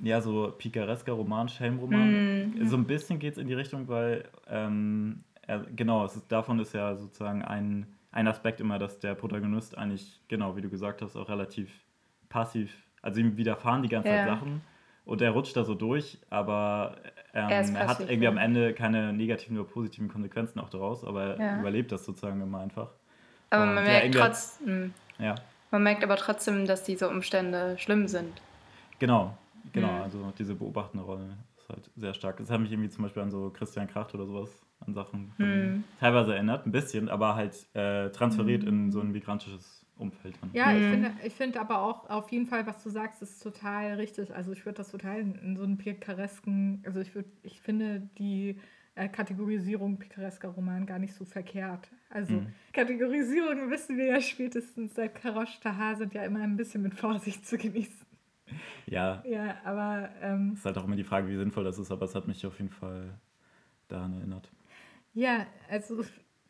Ja, 0.00 0.20
so 0.20 0.52
picaresker 0.56 1.12
Roman, 1.12 1.48
Schelmroman. 1.48 2.54
Mhm. 2.56 2.66
So 2.66 2.76
ein 2.76 2.86
bisschen 2.86 3.18
geht 3.20 3.34
es 3.34 3.38
in 3.38 3.46
die 3.46 3.54
Richtung, 3.54 3.86
weil. 3.88 4.24
Ähm, 4.48 5.22
er, 5.44 5.60
genau, 5.74 6.04
es 6.04 6.16
ist, 6.16 6.30
davon 6.30 6.58
ist 6.60 6.72
ja 6.72 6.94
sozusagen 6.96 7.42
ein, 7.42 7.86
ein 8.12 8.28
Aspekt 8.28 8.60
immer, 8.60 8.78
dass 8.78 8.98
der 9.00 9.14
Protagonist 9.14 9.76
eigentlich, 9.76 10.20
genau, 10.28 10.56
wie 10.56 10.60
du 10.62 10.70
gesagt 10.70 11.02
hast, 11.02 11.16
auch 11.16 11.28
relativ 11.28 11.70
passiv. 12.28 12.72
Also, 13.02 13.20
ihm 13.20 13.36
widerfahren 13.36 13.82
die 13.82 13.88
ganze 13.88 14.10
Zeit 14.10 14.18
Ja. 14.26 14.36
Sachen. 14.36 14.60
Und 15.04 15.20
er 15.20 15.32
rutscht 15.32 15.56
da 15.56 15.64
so 15.64 15.74
durch, 15.74 16.18
aber 16.30 16.96
ähm, 17.34 17.50
Er 17.50 17.64
er 17.74 17.86
hat 17.88 18.00
irgendwie 18.00 18.28
am 18.28 18.36
Ende 18.38 18.72
keine 18.72 19.12
negativen 19.12 19.58
oder 19.58 19.68
positiven 19.68 20.08
Konsequenzen 20.08 20.60
auch 20.60 20.68
daraus, 20.70 21.04
aber 21.04 21.36
er 21.38 21.40
Ja. 21.40 21.58
überlebt 21.58 21.90
das 21.90 22.04
sozusagen 22.04 22.40
immer 22.40 22.60
einfach. 22.60 22.90
aber 23.50 23.64
Und 23.64 23.74
man 23.74 23.84
merkt 23.84 24.14
trotzdem, 24.14 24.94
Ja, 25.18 25.34
man 25.72 25.82
merkt 25.82 26.04
aber 26.04 26.16
trotzdem, 26.16 26.66
dass 26.66 26.84
diese 26.84 27.08
Umstände 27.08 27.76
schlimm 27.78 28.06
sind. 28.06 28.40
genau, 29.00 29.36
genau. 29.72 29.96
Mhm. 29.96 30.02
Also 30.02 30.32
diese 30.38 30.54
beobachtende 30.54 31.04
Rolle 31.04 31.36
ist 31.58 31.68
halt 31.68 31.90
sehr 31.96 32.14
stark. 32.14 32.36
Das 32.36 32.50
hat 32.50 32.60
mich 32.60 32.70
irgendwie 32.70 32.90
zum 32.90 33.02
Beispiel 33.04 33.22
an 33.22 33.30
so 33.30 33.50
Christian 33.50 33.88
Kracht 33.88 34.14
oder 34.14 34.26
sowas, 34.26 34.50
an 34.86 34.94
Sachen 34.94 35.32
Mhm. 35.38 35.84
teilweise 36.00 36.34
erinnert, 36.34 36.66
ein 36.66 36.72
bisschen, 36.72 37.08
aber 37.08 37.34
halt 37.34 37.66
äh, 37.74 38.10
transferiert 38.10 38.64
in 38.64 38.90
so 38.90 39.00
ein 39.00 39.12
migrantisches 39.12 39.84
Umfeld. 39.96 40.36
Dann. 40.40 40.50
Ja, 40.52 40.76
ich 40.76 40.84
Mhm. 40.84 40.88
finde, 40.90 41.10
ich 41.24 41.34
finde 41.34 41.60
aber 41.60 41.80
auch 41.82 42.08
auf 42.10 42.30
jeden 42.30 42.46
Fall, 42.46 42.66
was 42.66 42.82
du 42.82 42.90
sagst, 42.90 43.22
ist 43.22 43.42
total 43.42 43.94
richtig. 43.94 44.34
Also 44.34 44.52
ich 44.52 44.64
würde 44.64 44.76
das 44.78 44.90
total 44.90 45.20
in, 45.20 45.34
in 45.36 45.56
so 45.56 45.64
einen 45.64 45.78
picaresken, 45.78 46.82
also 46.84 47.00
ich 47.00 47.14
würde, 47.14 47.28
ich 47.42 47.60
finde 47.60 48.08
die 48.18 48.58
äh, 48.94 49.08
Kategorisierung 49.08 49.98
picaresker 49.98 50.48
Roman 50.48 50.84
gar 50.86 50.98
nicht 50.98 51.14
so 51.14 51.24
verkehrt. 51.24 51.88
Also 52.10 52.34
Mhm. 52.34 52.46
Kategorisierung 52.72 53.70
wissen 53.70 53.96
wir 53.96 54.06
ja 54.06 54.20
spätestens 54.20 54.94
seit 54.94 55.14
Karosh 55.14 55.60
Tahar 55.60 55.96
sind 55.96 56.12
ja 56.14 56.24
immer 56.24 56.40
ein 56.40 56.56
bisschen 56.56 56.82
mit 56.82 56.94
Vorsicht 56.94 57.46
zu 57.46 57.56
genießen. 57.56 58.06
Ja, 58.86 59.22
Ja, 59.24 59.56
aber 59.64 60.10
ähm, 60.20 60.52
ist 60.54 60.64
halt 60.66 60.76
auch 60.76 60.84
immer 60.84 60.96
die 60.96 61.04
Frage, 61.04 61.28
wie 61.28 61.36
sinnvoll 61.36 61.64
das 61.64 61.78
ist, 61.78 61.90
aber 61.90 62.04
es 62.04 62.14
hat 62.14 62.28
mich 62.28 62.44
auf 62.44 62.58
jeden 62.58 62.70
Fall 62.70 63.14
daran 63.88 64.12
erinnert. 64.14 64.50
Ja, 65.14 65.46
also 65.70 66.04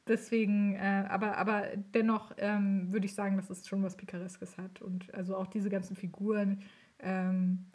deswegen, 0.06 0.74
äh, 0.74 1.04
aber, 1.08 1.36
aber 1.38 1.64
dennoch 1.94 2.32
ähm, 2.38 2.92
würde 2.92 3.06
ich 3.06 3.14
sagen, 3.14 3.36
dass 3.36 3.50
es 3.50 3.66
schon 3.68 3.82
was 3.82 3.96
Picareskes 3.96 4.58
hat. 4.58 4.82
Und 4.82 5.12
also 5.14 5.36
auch 5.36 5.46
diese 5.46 5.68
ganzen 5.70 5.96
Figuren 5.96 6.62
ähm, 6.98 7.66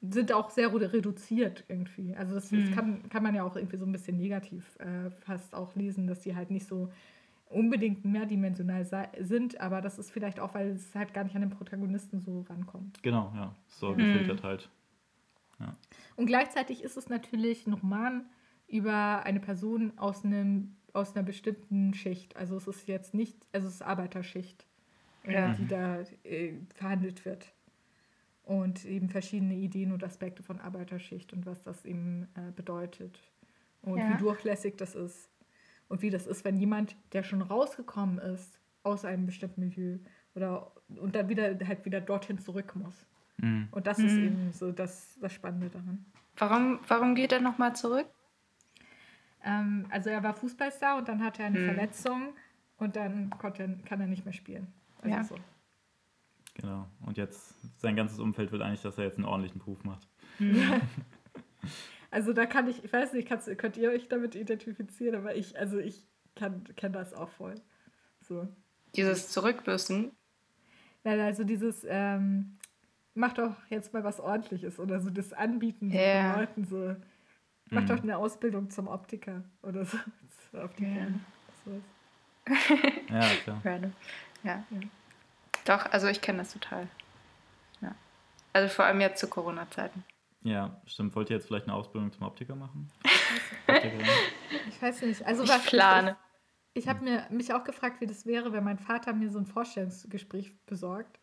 sind 0.00 0.32
auch 0.32 0.50
sehr 0.50 0.70
redu- 0.72 0.92
reduziert 0.92 1.64
irgendwie. 1.68 2.14
Also 2.16 2.34
das, 2.34 2.50
das 2.50 2.52
Mhm. 2.68 2.70
kann, 2.70 3.08
kann 3.08 3.22
man 3.22 3.34
ja 3.34 3.42
auch 3.42 3.56
irgendwie 3.56 3.76
so 3.76 3.84
ein 3.84 3.92
bisschen 3.92 4.16
negativ 4.16 4.78
äh, 4.78 5.10
fast 5.10 5.54
auch 5.54 5.74
lesen, 5.74 6.06
dass 6.06 6.20
die 6.20 6.34
halt 6.36 6.50
nicht 6.50 6.66
so 6.66 6.90
unbedingt 7.50 8.04
mehrdimensional 8.04 8.84
sind, 9.20 9.58
aber 9.58 9.80
das 9.80 9.98
ist 9.98 10.10
vielleicht 10.10 10.38
auch, 10.38 10.52
weil 10.54 10.68
es 10.72 10.94
halt 10.94 11.14
gar 11.14 11.24
nicht 11.24 11.34
an 11.34 11.40
den 11.40 11.50
Protagonisten 11.50 12.20
so 12.20 12.42
rankommt. 12.42 13.02
Genau, 13.02 13.32
ja, 13.34 13.54
so 13.68 13.92
Mhm. 13.92 13.96
gefiltert 13.96 14.42
halt. 14.42 14.68
Und 16.16 16.26
gleichzeitig 16.26 16.84
ist 16.84 16.96
es 16.96 17.08
natürlich 17.08 17.66
ein 17.66 17.72
Roman 17.72 18.26
über 18.68 19.24
eine 19.24 19.40
Person 19.40 19.92
aus 19.98 20.24
einem 20.24 20.74
aus 20.94 21.14
einer 21.14 21.24
bestimmten 21.24 21.94
Schicht. 21.94 22.36
Also 22.36 22.56
es 22.56 22.66
ist 22.66 22.88
jetzt 22.88 23.14
nicht, 23.14 23.36
also 23.52 23.68
es 23.68 23.74
ist 23.74 23.82
Arbeiterschicht, 23.82 24.66
äh, 25.24 25.32
Ja. 25.32 25.54
die 25.54 25.66
da 25.66 26.00
äh, 26.24 26.54
verhandelt 26.74 27.24
wird. 27.24 27.52
Und 28.42 28.84
eben 28.86 29.10
verschiedene 29.10 29.54
Ideen 29.54 29.92
und 29.92 30.02
Aspekte 30.02 30.42
von 30.42 30.58
Arbeiterschicht 30.58 31.32
und 31.34 31.44
was 31.44 31.62
das 31.62 31.84
eben 31.84 32.28
äh, 32.34 32.50
bedeutet. 32.56 33.20
Und 33.82 33.98
Ja. 33.98 34.08
wie 34.14 34.16
durchlässig 34.16 34.76
das 34.76 34.94
ist. 34.94 35.30
Und 35.88 36.00
wie 36.02 36.10
das 36.10 36.26
ist, 36.26 36.44
wenn 36.44 36.56
jemand, 36.56 36.96
der 37.12 37.22
schon 37.22 37.42
rausgekommen 37.42 38.18
ist 38.18 38.58
aus 38.82 39.04
einem 39.04 39.26
bestimmten 39.26 39.60
Milieu 39.60 39.98
oder 40.34 40.72
und 40.96 41.14
dann 41.14 41.28
wieder 41.28 41.56
halt 41.66 41.84
wieder 41.84 42.00
dorthin 42.00 42.38
zurück 42.38 42.74
muss. 42.74 43.06
Mhm. 43.36 43.68
Und 43.70 43.86
das 43.86 43.98
ist 43.98 44.16
Mhm. 44.16 44.24
eben 44.24 44.52
so 44.52 44.72
das, 44.72 45.18
das 45.20 45.32
Spannende 45.32 45.68
daran. 45.68 46.04
Warum, 46.38 46.80
warum 46.88 47.14
geht 47.14 47.32
er 47.32 47.40
nochmal 47.40 47.76
zurück? 47.76 48.06
Ähm, 49.44 49.86
also 49.90 50.10
er 50.10 50.22
war 50.22 50.34
Fußballstar 50.34 50.98
und 50.98 51.08
dann 51.08 51.22
hatte 51.24 51.42
er 51.42 51.46
eine 51.46 51.58
Hm. 51.58 51.64
Verletzung 51.66 52.34
und 52.78 52.96
dann 52.96 53.30
konnte 53.30 53.78
kann 53.84 54.00
er 54.00 54.06
nicht 54.06 54.24
mehr 54.24 54.34
spielen. 54.34 54.66
Also 55.02 55.16
Ja. 55.16 55.24
so. 55.24 55.36
Genau. 56.54 56.88
Und 57.06 57.16
jetzt, 57.16 57.54
sein 57.80 57.94
ganzes 57.94 58.18
Umfeld 58.18 58.50
will 58.50 58.62
eigentlich, 58.62 58.82
dass 58.82 58.98
er 58.98 59.04
jetzt 59.04 59.16
einen 59.16 59.26
ordentlichen 59.26 59.60
Beruf 59.60 59.84
macht. 59.84 60.08
also 62.10 62.32
da 62.32 62.46
kann 62.46 62.68
ich, 62.68 62.84
ich 62.84 62.92
weiß 62.92 63.12
nicht, 63.12 63.28
kannst, 63.28 63.46
könnt 63.58 63.76
ihr 63.76 63.90
euch 63.90 64.08
damit 64.08 64.34
identifizieren, 64.34 65.14
aber 65.14 65.36
ich, 65.36 65.58
also 65.58 65.78
ich 65.78 66.06
kann 66.34 66.64
kenne 66.76 66.94
das 66.94 67.14
auch 67.14 67.28
voll. 67.30 67.54
So. 68.20 68.48
Dieses 68.96 69.28
Zurückbüssen. 69.30 70.12
Nein, 71.04 71.20
also 71.20 71.44
dieses, 71.44 71.86
ähm, 71.88 72.56
mach 73.14 73.34
doch 73.34 73.54
jetzt 73.70 73.92
mal 73.92 74.02
was 74.04 74.18
ordentliches 74.20 74.78
oder 74.78 75.00
so 75.00 75.10
das 75.10 75.32
Anbieten 75.32 75.90
Ja. 75.90 76.32
von 76.32 76.40
Leuten 76.40 76.64
so. 76.64 76.96
Mach 77.70 77.82
Mhm. 77.82 77.86
doch 77.86 78.02
eine 78.02 78.16
Ausbildung 78.16 78.70
zum 78.70 78.88
Optiker 78.88 79.42
oder 79.62 79.84
so. 79.84 79.98
so 80.52 80.60
Optiker. 80.62 80.88
Ja. 80.90 81.06
So. 81.64 81.80
Ja, 83.10 83.20
klar. 83.44 83.60
Random. 83.64 83.92
Ja. 84.42 84.64
Ja. 84.70 84.80
Doch, 85.64 85.86
also 85.92 86.06
ich 86.08 86.20
kenne 86.20 86.38
das 86.38 86.52
total. 86.52 86.88
Ja. 87.80 87.94
Also 88.52 88.68
vor 88.74 88.84
allem 88.86 89.00
jetzt 89.00 89.20
zu 89.20 89.28
Corona-Zeiten. 89.28 90.04
Ja, 90.42 90.80
stimmt. 90.86 91.14
Wollt 91.16 91.28
ihr 91.30 91.36
jetzt 91.36 91.46
vielleicht 91.46 91.66
eine 91.66 91.74
Ausbildung 91.74 92.12
zum 92.12 92.22
Optiker 92.26 92.54
machen? 92.54 92.90
Ich 94.68 94.80
weiß 94.80 95.02
nicht. 95.02 95.24
Also 95.26 95.42
Ich 95.42 95.48
was 95.50 95.64
plane. 95.66 96.16
Ich, 96.72 96.84
ich 96.84 96.88
habe 96.88 97.04
mir 97.04 97.26
mich 97.30 97.52
auch 97.52 97.64
gefragt, 97.64 98.00
wie 98.00 98.06
das 98.06 98.24
wäre, 98.26 98.52
wenn 98.52 98.64
mein 98.64 98.78
Vater 98.78 99.12
mir 99.12 99.30
so 99.30 99.38
ein 99.38 99.46
Vorstellungsgespräch 99.46 100.54
besorgt. 100.66 101.18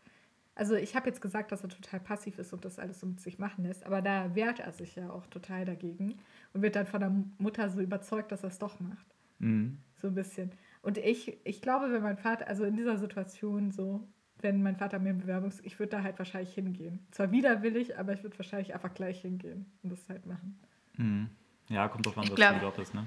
Also 0.55 0.75
ich 0.75 0.95
habe 0.95 1.07
jetzt 1.07 1.21
gesagt, 1.21 1.51
dass 1.51 1.63
er 1.63 1.69
total 1.69 1.99
passiv 1.99 2.39
ist 2.39 2.53
und 2.53 2.63
das 2.63 2.79
alles 2.79 3.01
so 3.01 3.07
mit 3.07 3.19
sich 3.19 3.39
machen 3.39 3.65
lässt, 3.65 3.85
aber 3.85 4.01
da 4.01 4.33
wehrt 4.35 4.61
er 4.61 4.71
sich 4.71 4.95
ja 4.95 5.09
auch 5.09 5.27
total 5.27 5.65
dagegen 5.65 6.17
und 6.53 6.61
wird 6.61 6.77
dann 6.77 6.87
von 6.87 7.01
der 7.01 7.13
Mutter 7.37 7.69
so 7.69 7.81
überzeugt, 7.81 8.31
dass 8.31 8.43
er 8.43 8.49
es 8.49 8.59
doch 8.59 8.79
macht. 8.79 9.05
mhm. 9.39 9.77
So 10.01 10.07
ein 10.07 10.15
bisschen. 10.15 10.51
Und 10.81 10.97
ich, 10.97 11.37
ich 11.45 11.61
glaube, 11.61 11.91
wenn 11.91 12.03
mein 12.03 12.17
Vater, 12.17 12.47
also 12.47 12.63
in 12.63 12.75
dieser 12.75 12.97
Situation 12.97 13.71
so, 13.71 14.07
wenn 14.41 14.61
mein 14.61 14.75
Vater 14.75 14.99
mir 14.99 15.09
ein 15.09 15.17
Bewerbungs... 15.17 15.59
Ich 15.63 15.79
würde 15.79 15.91
da 15.91 16.03
halt 16.03 16.19
wahrscheinlich 16.19 16.53
hingehen. 16.53 16.99
Zwar 17.11 17.31
widerwillig, 17.31 17.97
aber 17.97 18.13
ich 18.13 18.21
würde 18.23 18.37
wahrscheinlich 18.37 18.73
einfach 18.73 18.93
gleich 18.93 19.21
hingehen 19.21 19.65
und 19.81 19.91
das 19.91 20.07
halt 20.07 20.25
machen. 20.25 20.59
Mhm. 20.97 21.29
Ja, 21.69 21.87
kommt 21.87 22.05
drauf 22.05 22.17
an, 22.17 22.29
was 22.29 22.39
ein 22.39 22.61
Job 22.61 22.77
ist, 22.77 22.93
ne? 22.93 23.05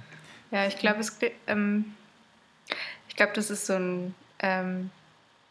Ja, 0.50 0.66
ich 0.66 0.78
glaube, 0.78 1.00
es 1.00 1.16
ähm, 1.46 1.84
ich 3.08 3.14
glaube, 3.14 3.32
das 3.34 3.50
ist 3.50 3.66
so 3.66 3.74
ein 3.74 4.14
ähm, 4.40 4.90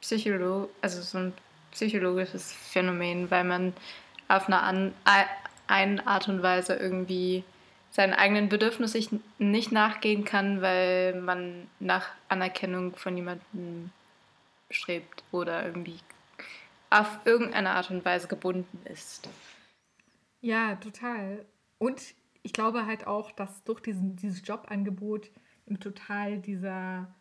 Psycholo 0.01 0.69
also 0.81 1.01
so 1.01 1.19
ein 1.19 1.33
psychologisches 1.77 2.51
Phänomen, 2.51 3.29
weil 3.29 3.43
man 3.43 3.73
auf 4.27 4.47
eine 4.47 4.61
an, 4.61 4.93
ei- 5.05 5.27
eine 5.67 6.05
Art 6.07 6.27
und 6.27 6.41
Weise 6.41 6.75
irgendwie 6.75 7.43
seinen 7.91 8.13
eigenen 8.13 8.49
Bedürfnissen 8.49 9.23
nicht- 9.37 9.71
nachgehen 9.71 10.25
kann, 10.25 10.61
weil 10.63 11.21
man 11.21 11.67
nach 11.79 12.07
Anerkennung 12.29 12.95
von 12.95 13.15
jemandem 13.15 13.91
strebt 14.71 15.23
oder 15.31 15.65
irgendwie 15.65 15.99
auf 16.89 17.19
irgendeine 17.25 17.69
Art 17.71 17.91
und 17.91 18.03
Weise 18.03 18.27
gebunden 18.27 18.79
ist. 18.85 19.29
Ja, 20.41 20.75
total. 20.77 21.45
Und 21.77 22.01
ich 22.41 22.53
glaube 22.53 22.87
halt 22.87 23.05
auch, 23.05 23.31
dass 23.31 23.63
durch 23.65 23.81
diesen, 23.81 24.15
dieses 24.15 24.45
Jobangebot 24.47 25.29
ihm 25.67 25.79
total 25.79 26.39
dieser 26.39 27.13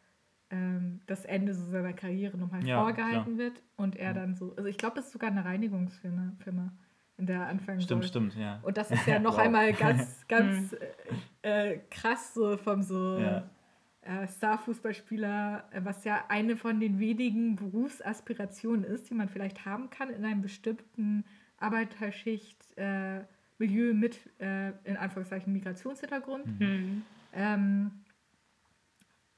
ähm, 0.50 1.00
das 1.06 1.24
Ende 1.24 1.54
so 1.54 1.64
seiner 1.70 1.92
Karriere 1.92 2.36
nochmal 2.38 2.64
Ja, 2.66 2.82
vorgehalten 2.82 3.38
wird 3.38 3.62
und 3.76 3.96
er 3.96 4.14
dann 4.14 4.34
so, 4.34 4.54
also 4.56 4.68
ich 4.68 4.78
glaube, 4.78 4.98
es 5.00 5.06
ist 5.06 5.12
sogar 5.12 5.30
eine 5.30 5.44
Reinigungsfirma, 5.44 6.32
Firma, 6.42 6.72
in 7.16 7.26
der 7.26 7.40
er 7.40 7.46
anfangen 7.48 7.80
Stimmt, 7.80 8.04
soll. 8.04 8.08
stimmt, 8.08 8.36
ja. 8.36 8.60
Und 8.62 8.76
das 8.76 8.90
ist 8.90 9.06
ja 9.06 9.18
noch 9.20 9.38
Wow. 9.38 9.44
einmal 9.44 9.72
ganz, 9.72 10.24
ganz 10.28 10.74
äh, 11.42 11.72
äh, 11.72 11.78
krass 11.90 12.34
so 12.34 12.56
vom 12.56 12.82
so 12.82 13.18
Ja. 13.18 13.50
äh, 14.02 14.28
Starfußballspieler, 14.28 15.64
äh, 15.72 15.80
was 15.84 16.04
ja 16.04 16.24
eine 16.28 16.56
von 16.56 16.78
den 16.80 16.98
wenigen 16.98 17.56
Berufsaspirationen 17.56 18.84
ist, 18.84 19.10
die 19.10 19.14
man 19.14 19.28
vielleicht 19.28 19.64
haben 19.64 19.90
kann 19.90 20.10
in 20.10 20.24
einem 20.24 20.42
bestimmten 20.42 21.24
Arbeiterschicht 21.58 22.76
äh, 22.76 23.20
Milieu 23.58 23.94
mit 23.94 24.18
äh, 24.38 24.68
in 24.84 24.96
Anführungszeichen 24.96 25.52
Migrationshintergrund. 25.52 26.46
Hm. 26.58 27.02
Ähm, 27.32 27.90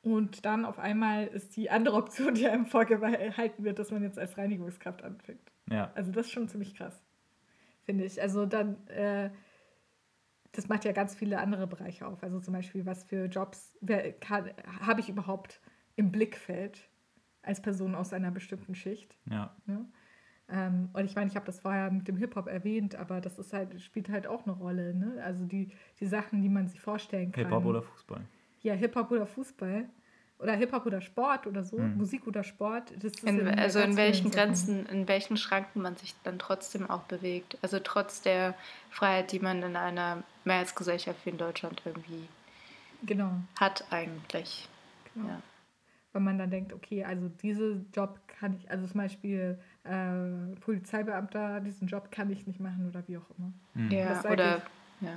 und 0.02 0.45
dann 0.45 0.64
auf 0.64 0.78
einmal 0.78 1.26
ist 1.26 1.57
die 1.57 1.71
andere 1.71 1.97
Option, 1.97 2.35
die 2.35 2.47
einem 2.47 2.67
vorgehalten 2.67 3.64
wird, 3.64 3.78
dass 3.78 3.90
man 3.90 4.02
jetzt 4.02 4.19
als 4.19 4.38
Reinigungskraft 4.38 5.02
anfängt. 5.02 5.52
Ja, 5.71 5.90
Also 5.95 6.12
das 6.12 6.26
ist 6.26 6.33
schon 6.33 6.49
ziemlich 6.49 6.75
krass, 6.75 7.02
finde 7.85 8.05
ich. 8.05 8.21
Also 8.23 8.47
dann, 8.47 8.87
äh, 8.88 9.31
das 10.52 10.69
macht 10.69 10.85
ja 10.85 10.93
ganz 10.93 11.14
viele 11.14 11.38
andere 11.38 11.67
Bereiche 11.67 12.07
auf. 12.07 12.23
Also 12.23 12.40
zum 12.40 12.55
Beispiel, 12.55 12.87
was 12.87 13.05
für 13.05 13.26
Jobs 13.26 13.76
habe 14.26 15.00
ich 15.00 15.09
überhaupt 15.09 15.61
im 15.97 16.11
Blickfeld 16.11 16.88
als 17.43 17.61
Person 17.61 17.95
aus 17.95 18.12
einer 18.12 18.31
bestimmten 18.31 18.75
Schicht. 18.75 19.17
Ja. 19.31 19.55
Ne? 19.67 19.85
Ähm, 20.50 20.88
und 20.95 21.05
ich 21.05 21.14
meine, 21.14 21.28
ich 21.28 21.37
habe 21.37 21.45
das 21.45 21.61
vorher 21.61 21.90
mit 21.90 22.09
dem 22.09 22.17
Hip-Hop 22.17 22.47
erwähnt, 22.47 22.95
aber 22.95 23.21
das 23.21 23.38
ist 23.38 23.52
halt, 23.52 23.81
spielt 23.81 24.09
halt 24.09 24.26
auch 24.26 24.47
eine 24.47 24.57
Rolle. 24.57 24.95
Ne? 24.95 25.21
Also 25.23 25.45
die, 25.45 25.73
die 26.00 26.07
Sachen, 26.07 26.40
die 26.40 26.49
man 26.49 26.69
sich 26.69 26.81
vorstellen 26.81 27.33
kann. 27.33 27.45
Hip-Hop 27.45 27.64
oder 27.64 27.83
Fußball? 27.83 28.25
Ja, 28.68 28.75
Hip-Hop 28.75 29.10
oder 29.10 29.26
Fußball. 29.26 29.88
Oder 30.38 30.52
Hip-Hop 30.52 30.87
oder 30.87 31.00
Sport 31.00 31.46
oder 31.46 31.64
so, 31.64 31.78
hm. 31.78 31.96
Musik 31.96 32.26
oder 32.26 32.44
Sport. 32.44 32.92
In, 33.25 33.48
also 33.58 33.80
in 33.80 33.96
welchen 33.96 34.30
Grenzen, 34.30 34.87
in 34.87 35.08
welchen 35.08 35.37
Schranken 35.37 35.82
man 35.82 35.96
sich 35.96 36.14
dann 36.22 36.38
trotzdem 36.38 36.88
auch 36.88 37.02
bewegt. 37.04 37.58
Also 37.62 37.80
trotz 37.80 38.22
der 38.22 38.54
Freiheit, 38.90 39.32
die 39.32 39.40
man 39.40 39.62
in 39.62 39.75
einer 39.75 40.22
Mehrheitsgesellschaft 40.44 41.25
wie 41.25 41.30
in 41.30 41.38
Deutschland 41.38 41.82
irgendwie 41.84 42.28
genau. 43.04 43.40
hat 43.58 43.84
eigentlich. 43.90 44.68
Genau. 45.14 45.28
Ja. 45.28 45.42
Wenn 46.12 46.22
man 46.22 46.38
dann 46.38 46.50
denkt, 46.50 46.72
okay, 46.72 47.04
also 47.04 47.28
diesen 47.28 47.90
Job 47.92 48.20
kann 48.28 48.54
ich, 48.54 48.70
also 48.70 48.87
zum 48.87 48.98
Beispiel 49.00 49.58
äh, 49.84 50.60
Polizeibeamter, 50.60 51.60
diesen 51.60 51.88
Job 51.88 52.10
kann 52.12 52.30
ich 52.30 52.46
nicht 52.46 52.60
machen 52.60 52.88
oder 52.88 53.02
wie 53.08 53.16
auch 53.16 53.30
immer. 53.37 53.52
Mhm. 53.75 53.90
Ja, 53.90 54.25
oder, 54.25 54.62
ja. 55.00 55.16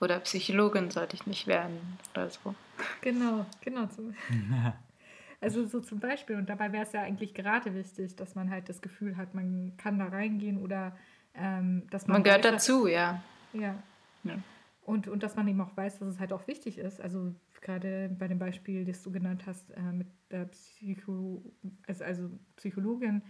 Oder 0.00 0.20
Psychologin 0.20 0.90
sollte 0.90 1.14
ich 1.16 1.26
nicht 1.26 1.46
werden 1.46 1.98
oder 2.14 2.30
so. 2.30 2.54
Genau, 3.00 3.46
genau. 3.60 3.88
also 5.40 5.66
so 5.66 5.80
zum 5.80 6.00
Beispiel, 6.00 6.36
und 6.36 6.48
dabei 6.48 6.72
wäre 6.72 6.84
es 6.84 6.92
ja 6.92 7.02
eigentlich 7.02 7.34
gerade 7.34 7.74
wichtig, 7.74 8.16
dass 8.16 8.34
man 8.34 8.50
halt 8.50 8.68
das 8.68 8.82
Gefühl 8.82 9.16
hat, 9.16 9.34
man 9.34 9.72
kann 9.76 9.98
da 9.98 10.06
reingehen 10.06 10.58
oder 10.58 10.96
ähm, 11.34 11.86
dass 11.90 12.06
man. 12.06 12.16
Man 12.16 12.22
gehört 12.24 12.44
weiß, 12.44 12.52
dazu, 12.52 12.86
ja. 12.86 13.22
ja. 13.52 13.82
Ja. 14.24 14.38
Und, 14.82 15.08
und 15.08 15.22
dass 15.22 15.36
man 15.36 15.48
eben 15.48 15.60
auch 15.60 15.76
weiß, 15.76 15.98
dass 15.98 16.08
es 16.08 16.20
halt 16.20 16.32
auch 16.32 16.46
wichtig 16.46 16.78
ist. 16.78 17.00
Also 17.00 17.34
gerade 17.60 18.08
bei 18.16 18.28
dem 18.28 18.38
Beispiel, 18.38 18.84
das 18.84 19.02
du 19.02 19.10
genannt 19.10 19.44
hast, 19.46 19.70
äh, 19.72 19.80
mit 19.80 20.06
der 20.30 20.44
Psycho, 20.46 21.42
also, 21.86 22.04
also 22.04 22.30
Psychologin, 22.56 23.22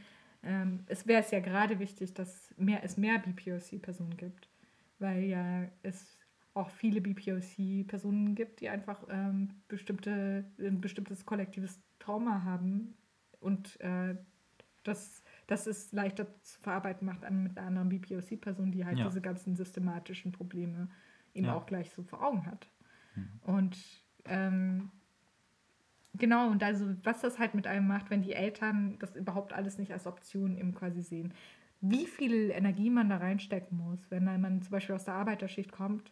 ähm, 0.42 0.84
es 0.86 1.06
wäre 1.06 1.22
es 1.22 1.30
ja 1.30 1.40
gerade 1.40 1.78
wichtig, 1.78 2.14
dass 2.14 2.54
mehr, 2.56 2.84
es 2.84 2.96
mehr 2.96 3.18
BPOC-Personen 3.18 4.16
gibt, 4.16 4.48
weil 4.98 5.24
ja 5.24 5.64
es 5.82 6.15
auch 6.56 6.70
viele 6.70 7.00
BPOC-Personen 7.00 8.34
gibt, 8.34 8.60
die 8.60 8.68
einfach 8.68 9.04
ähm, 9.10 9.50
bestimmte, 9.68 10.44
ein 10.58 10.80
bestimmtes 10.80 11.26
kollektives 11.26 11.80
Trauma 11.98 12.44
haben 12.44 12.94
und 13.40 13.78
äh, 13.80 14.16
das, 14.84 15.22
das 15.46 15.66
ist 15.66 15.92
leichter 15.92 16.26
zu 16.42 16.60
verarbeiten 16.60 17.06
macht 17.06 17.28
mit 17.30 17.58
einer 17.58 17.66
anderen 17.66 17.88
BPOC-Person, 17.88 18.72
die 18.72 18.84
halt 18.84 18.98
ja. 18.98 19.06
diese 19.06 19.20
ganzen 19.20 19.56
systematischen 19.56 20.32
Probleme 20.32 20.88
eben 21.34 21.46
ja. 21.46 21.54
auch 21.54 21.66
gleich 21.66 21.90
so 21.90 22.02
vor 22.02 22.22
Augen 22.24 22.46
hat. 22.46 22.68
Mhm. 23.14 23.40
Und 23.42 23.78
ähm, 24.24 24.90
Genau, 26.18 26.48
und 26.50 26.62
also 26.62 26.86
was 27.02 27.20
das 27.20 27.38
halt 27.38 27.54
mit 27.54 27.66
einem 27.66 27.86
macht, 27.86 28.10
wenn 28.10 28.22
die 28.22 28.32
Eltern 28.32 28.96
das 28.98 29.14
überhaupt 29.16 29.52
alles 29.52 29.78
nicht 29.78 29.92
als 29.92 30.06
Option 30.06 30.56
eben 30.56 30.74
quasi 30.74 31.02
sehen. 31.02 31.34
Wie 31.80 32.06
viel 32.06 32.50
Energie 32.50 32.90
man 32.90 33.10
da 33.10 33.18
reinstecken 33.18 33.76
muss, 33.76 34.10
wenn 34.10 34.24
man 34.24 34.62
zum 34.62 34.70
Beispiel 34.70 34.94
aus 34.94 35.04
der 35.04 35.14
Arbeiterschicht 35.14 35.72
kommt. 35.72 36.10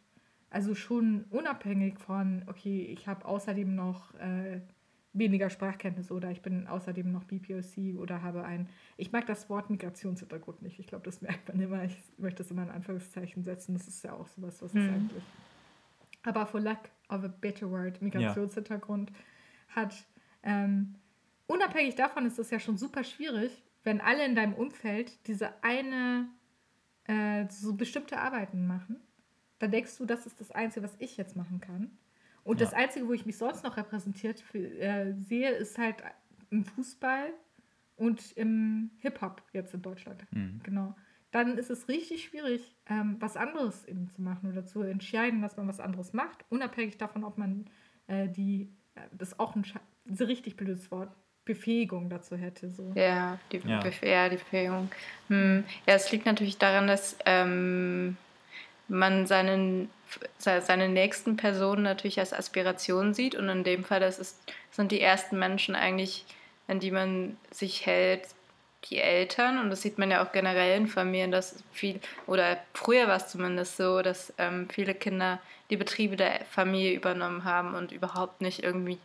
Also 0.55 0.75
schon 0.75 1.25
unabhängig 1.31 1.99
von, 1.99 2.45
okay, 2.47 2.83
ich 2.83 3.09
habe 3.09 3.25
außerdem 3.25 3.75
noch 3.75 4.15
äh, 4.15 4.61
weniger 5.13 5.51
Sprachkenntnisse 5.51 6.15
oder 6.15 6.31
ich 6.31 6.43
bin 6.43 6.67
außerdem 6.67 7.11
noch 7.11 7.25
BPOC 7.25 7.99
oder 7.99 8.23
habe 8.23 8.45
ein, 8.45 8.69
ich 8.97 9.13
mag 9.13 9.27
das 9.27 9.51
Wort 9.51 9.71
Migrationshintergrund 9.71 10.63
nicht. 10.63 10.79
Ich 10.79 10.87
glaube, 10.87 11.05
das 11.05 11.21
merkt 11.23 11.49
man 11.49 11.61
immer. 11.61 11.85
Ich 11.85 11.97
möchte 12.19 12.43
das 12.43 12.51
immer 12.51 12.63
in 12.63 12.71
Anführungszeichen 12.71 13.43
setzen. 13.45 13.75
Das 13.75 13.89
ist 13.89 14.05
ja 14.05 14.13
auch 14.13 14.29
sowas, 14.29 14.63
was 14.63 14.73
mhm. 14.75 14.81
es 14.81 14.89
eigentlich. 14.89 15.25
Aber 16.23 16.47
for 16.47 16.61
lack 16.61 16.91
of 17.09 17.25
a 17.25 17.29
better 17.29 17.71
word, 17.71 18.01
Migrationshintergrund. 18.01 19.11
Ja 19.11 19.17
hat. 19.75 20.07
Ähm, 20.43 20.95
unabhängig 21.47 21.95
davon 21.95 22.27
ist 22.27 22.39
es 22.39 22.51
ja 22.51 22.59
schon 22.59 22.77
super 22.77 23.05
schwierig, 23.05 23.63
wenn 23.83 24.01
alle 24.01 24.25
in 24.25 24.35
deinem 24.35 24.55
Umfeld 24.55 25.27
diese 25.27 25.63
eine, 25.63 26.29
äh, 27.05 27.47
so 27.51 27.75
bestimmte 27.75 28.19
Arbeiten 28.19 28.67
machen. 28.67 29.01
Dann 29.59 29.71
denkst 29.71 29.97
du, 29.99 30.05
das 30.05 30.27
ist 30.27 30.41
das 30.41 30.51
Einzige, 30.51 30.85
was 30.85 30.95
ich 30.99 31.17
jetzt 31.17 31.37
machen 31.37 31.61
kann. 31.61 31.91
Und 32.43 32.61
ja. 32.61 32.67
das 32.67 32.75
Einzige, 32.75 33.09
wo 33.09 33.13
ich 33.13 33.27
mich 33.27 33.39
sonst 33.39 33.65
noch 33.65 33.77
repräsentiert 33.77 34.41
für, 34.41 34.59
äh, 34.59 35.15
sehe, 35.15 35.51
ist 35.51 35.79
halt 35.79 35.97
im 36.51 36.65
Fußball 36.65 37.33
und 37.97 38.33
im 38.33 38.91
Hip-Hop 38.99 39.43
jetzt 39.53 39.73
in 39.75 39.83
Deutschland. 39.83 40.27
Mhm. 40.33 40.61
Genau. 40.63 40.95
Dann 41.31 41.59
ist 41.59 41.71
es 41.71 41.89
richtig 41.89 42.25
schwierig, 42.25 42.77
ähm, 42.87 43.17
was 43.19 43.37
anderes 43.37 43.87
eben 43.87 44.09
zu 44.09 44.23
machen 44.23 44.53
oder 44.53 44.65
zu 44.65 44.83
entscheiden, 44.83 45.43
dass 45.43 45.57
man 45.57 45.67
was 45.67 45.81
anderes 45.81 46.13
macht, 46.13 46.45
unabhängig 46.49 46.99
davon, 46.99 47.25
ob 47.25 47.39
man 47.39 47.67
äh, 48.07 48.29
die 48.29 48.71
das 49.13 49.33
ist 49.33 49.41
auch 49.41 49.55
ein 49.55 49.65
so 50.07 50.25
richtig 50.25 50.57
blödes 50.57 50.91
Wort, 50.91 51.11
Befähigung 51.45 52.09
dazu 52.09 52.37
hätte. 52.37 52.71
So. 52.71 52.93
Ja, 52.95 53.39
die, 53.53 53.59
ja. 53.59 53.81
Bef 53.81 54.03
ja, 54.03 54.29
die 54.29 54.37
Befähigung. 54.37 54.91
Hm. 55.29 55.65
Ja, 55.87 55.95
es 55.95 56.11
liegt 56.11 56.25
natürlich 56.25 56.57
daran, 56.57 56.87
dass 56.87 57.19
ähm, 57.27 58.17
man 58.95 59.27
seinen, 59.27 59.91
seine 60.39 60.89
nächsten 60.89 61.37
Personen 61.37 61.83
natürlich 61.83 62.21
als 62.21 62.33
Aspiration 62.33 63.15
sieht 63.15 63.35
und 63.35 63.49
in 63.49 63.65
dem 63.65 63.85
Fall 63.85 64.01
das 64.01 64.19
ist, 64.19 64.39
sind 64.71 64.93
die 64.93 65.01
ersten 65.01 65.39
Menschen 65.39 65.75
eigentlich, 65.75 66.25
an 66.69 66.81
die 66.81 66.91
man 66.91 67.37
sich 67.51 67.87
hält, 67.87 68.23
die 68.91 68.99
Eltern 68.99 69.59
und 69.59 69.71
das 69.71 69.83
sieht 69.83 69.99
man 69.99 70.11
ja 70.11 70.25
auch 70.25 70.33
generell 70.33 70.77
in 70.77 70.87
Familien, 70.87 71.33
dass 71.33 71.63
viel, 71.73 72.01
oder 72.27 72.59
früher 72.75 73.09
war 73.09 73.17
es 73.17 73.29
zumindest 73.29 73.77
so, 73.77 74.03
dass 74.03 74.33
ähm, 74.39 74.69
viele 74.69 74.95
Kinder 74.95 75.41
die 75.71 75.77
Betriebe 75.77 76.17
der 76.17 76.45
Familie 76.45 76.93
übernommen 76.93 77.45
haben 77.45 77.75
und 77.75 77.93
überhaupt 77.93 78.43
nicht 78.43 78.63
irgendwie 78.63 78.99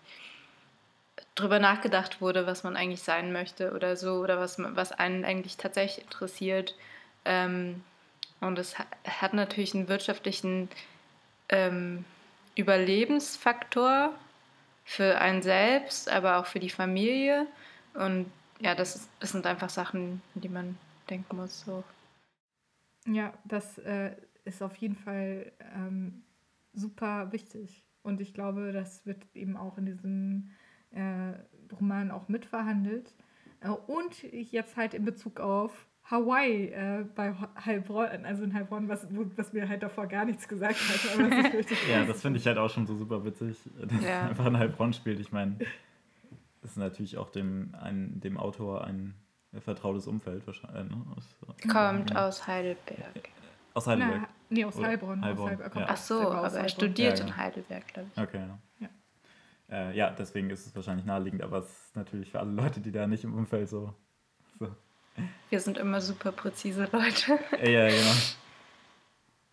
drüber 1.35 1.59
nachgedacht 1.59 2.21
wurde, 2.21 2.45
was 2.45 2.63
man 2.63 2.75
eigentlich 2.75 3.01
sein 3.01 3.31
möchte 3.31 3.71
oder 3.71 3.95
so 3.95 4.15
oder 4.15 4.39
was, 4.39 4.57
was 4.59 4.91
einen 4.91 5.23
eigentlich 5.23 5.57
tatsächlich 5.57 6.03
interessiert. 6.05 6.75
Ähm, 7.23 7.81
und 8.41 8.57
es 8.57 8.77
hat 8.79 9.33
natürlich 9.33 9.75
einen 9.75 9.87
wirtschaftlichen 9.87 10.69
ähm, 11.49 12.05
Überlebensfaktor 12.55 14.13
für 14.85 15.19
einen 15.19 15.41
selbst, 15.41 16.09
aber 16.09 16.37
auch 16.37 16.45
für 16.45 16.59
die 16.59 16.69
Familie. 16.69 17.47
Und 17.93 18.31
ja, 18.59 18.75
das, 18.75 18.95
ist, 18.95 19.09
das 19.19 19.31
sind 19.31 19.45
einfach 19.45 19.69
Sachen, 19.69 20.21
die 20.35 20.49
man 20.49 20.77
denken 21.09 21.35
muss. 21.35 21.61
So. 21.61 21.83
Ja, 23.05 23.33
das 23.45 23.77
äh, 23.79 24.15
ist 24.45 24.61
auf 24.61 24.75
jeden 24.77 24.95
Fall 24.95 25.51
ähm, 25.75 26.23
super 26.73 27.31
wichtig. 27.31 27.85
Und 28.03 28.21
ich 28.21 28.33
glaube, 28.33 28.71
das 28.71 29.05
wird 29.05 29.23
eben 29.33 29.57
auch 29.57 29.77
in 29.77 29.85
diesem 29.85 30.51
äh, 30.91 31.33
Roman 31.73 32.11
auch 32.11 32.27
mitverhandelt. 32.27 33.13
Äh, 33.61 33.69
und 33.69 34.23
jetzt 34.23 34.77
halt 34.77 34.93
in 34.93 35.05
Bezug 35.05 35.39
auf 35.39 35.88
Hawaii 36.09 36.71
äh, 36.71 37.05
bei 37.15 37.33
Heilbronn, 37.63 38.25
also 38.25 38.43
in 38.43 38.53
Heilbronn, 38.53 38.89
was, 38.89 39.07
was 39.35 39.53
mir 39.53 39.69
halt 39.69 39.83
davor 39.83 40.07
gar 40.07 40.25
nichts 40.25 40.47
gesagt 40.47 40.79
hat. 40.79 41.17
ja, 41.89 42.03
das 42.05 42.21
finde 42.21 42.39
ich 42.39 42.47
halt 42.47 42.57
auch 42.57 42.69
schon 42.69 42.87
so 42.87 42.95
super 42.95 43.23
witzig, 43.23 43.57
dass 43.81 44.03
ja. 44.03 44.27
einfach 44.27 44.47
in 44.47 44.57
Heilbronn 44.57 44.93
spielt. 44.93 45.19
Ich 45.19 45.31
meine, 45.31 45.57
das 46.61 46.71
ist 46.71 46.77
natürlich 46.77 47.17
auch 47.17 47.29
dem, 47.29 47.75
ein, 47.79 48.19
dem 48.21 48.37
Autor 48.37 48.85
ein 48.85 49.13
vertrautes 49.59 50.07
Umfeld 50.07 50.45
wahrscheinlich. 50.47 50.89
Ne? 50.89 51.05
Aus, 51.15 51.25
Kommt 51.71 52.11
ja. 52.11 52.27
aus 52.27 52.47
Heidelberg. 52.47 53.29
Aus 53.75 53.85
Heidelberg. 53.85 54.21
Na, 54.21 54.29
nee, 54.49 54.65
aus 54.65 54.81
Heilbronn. 54.81 55.23
Heilbronn. 55.23 55.53
Aus 55.53 55.59
Heilbronn. 55.59 55.83
Ja. 55.83 55.89
Ach 55.89 55.97
so, 55.97 56.31
aber 56.31 56.51
er 56.51 56.69
studiert 56.69 57.19
ja, 57.19 57.25
in 57.25 57.37
Heidelberg, 57.37 57.87
glaube 57.87 58.09
ich. 58.15 58.21
Okay, 58.21 58.41
ja. 58.79 58.89
Äh, 59.71 59.95
ja, 59.95 60.09
deswegen 60.09 60.49
ist 60.49 60.65
es 60.65 60.75
wahrscheinlich 60.75 61.05
naheliegend, 61.05 61.43
aber 61.43 61.59
es 61.59 61.69
ist 61.69 61.95
natürlich 61.95 62.31
für 62.31 62.39
alle 62.39 62.51
Leute, 62.51 62.79
die 62.79 62.91
da 62.91 63.05
nicht 63.05 63.23
im 63.23 63.35
Umfeld 63.35 63.69
so. 63.69 63.93
so. 64.59 64.75
Wir 65.49 65.59
sind 65.59 65.77
immer 65.77 66.01
super 66.01 66.31
präzise 66.31 66.87
Leute. 66.91 67.39
ja, 67.63 67.87
genau. 67.89 68.15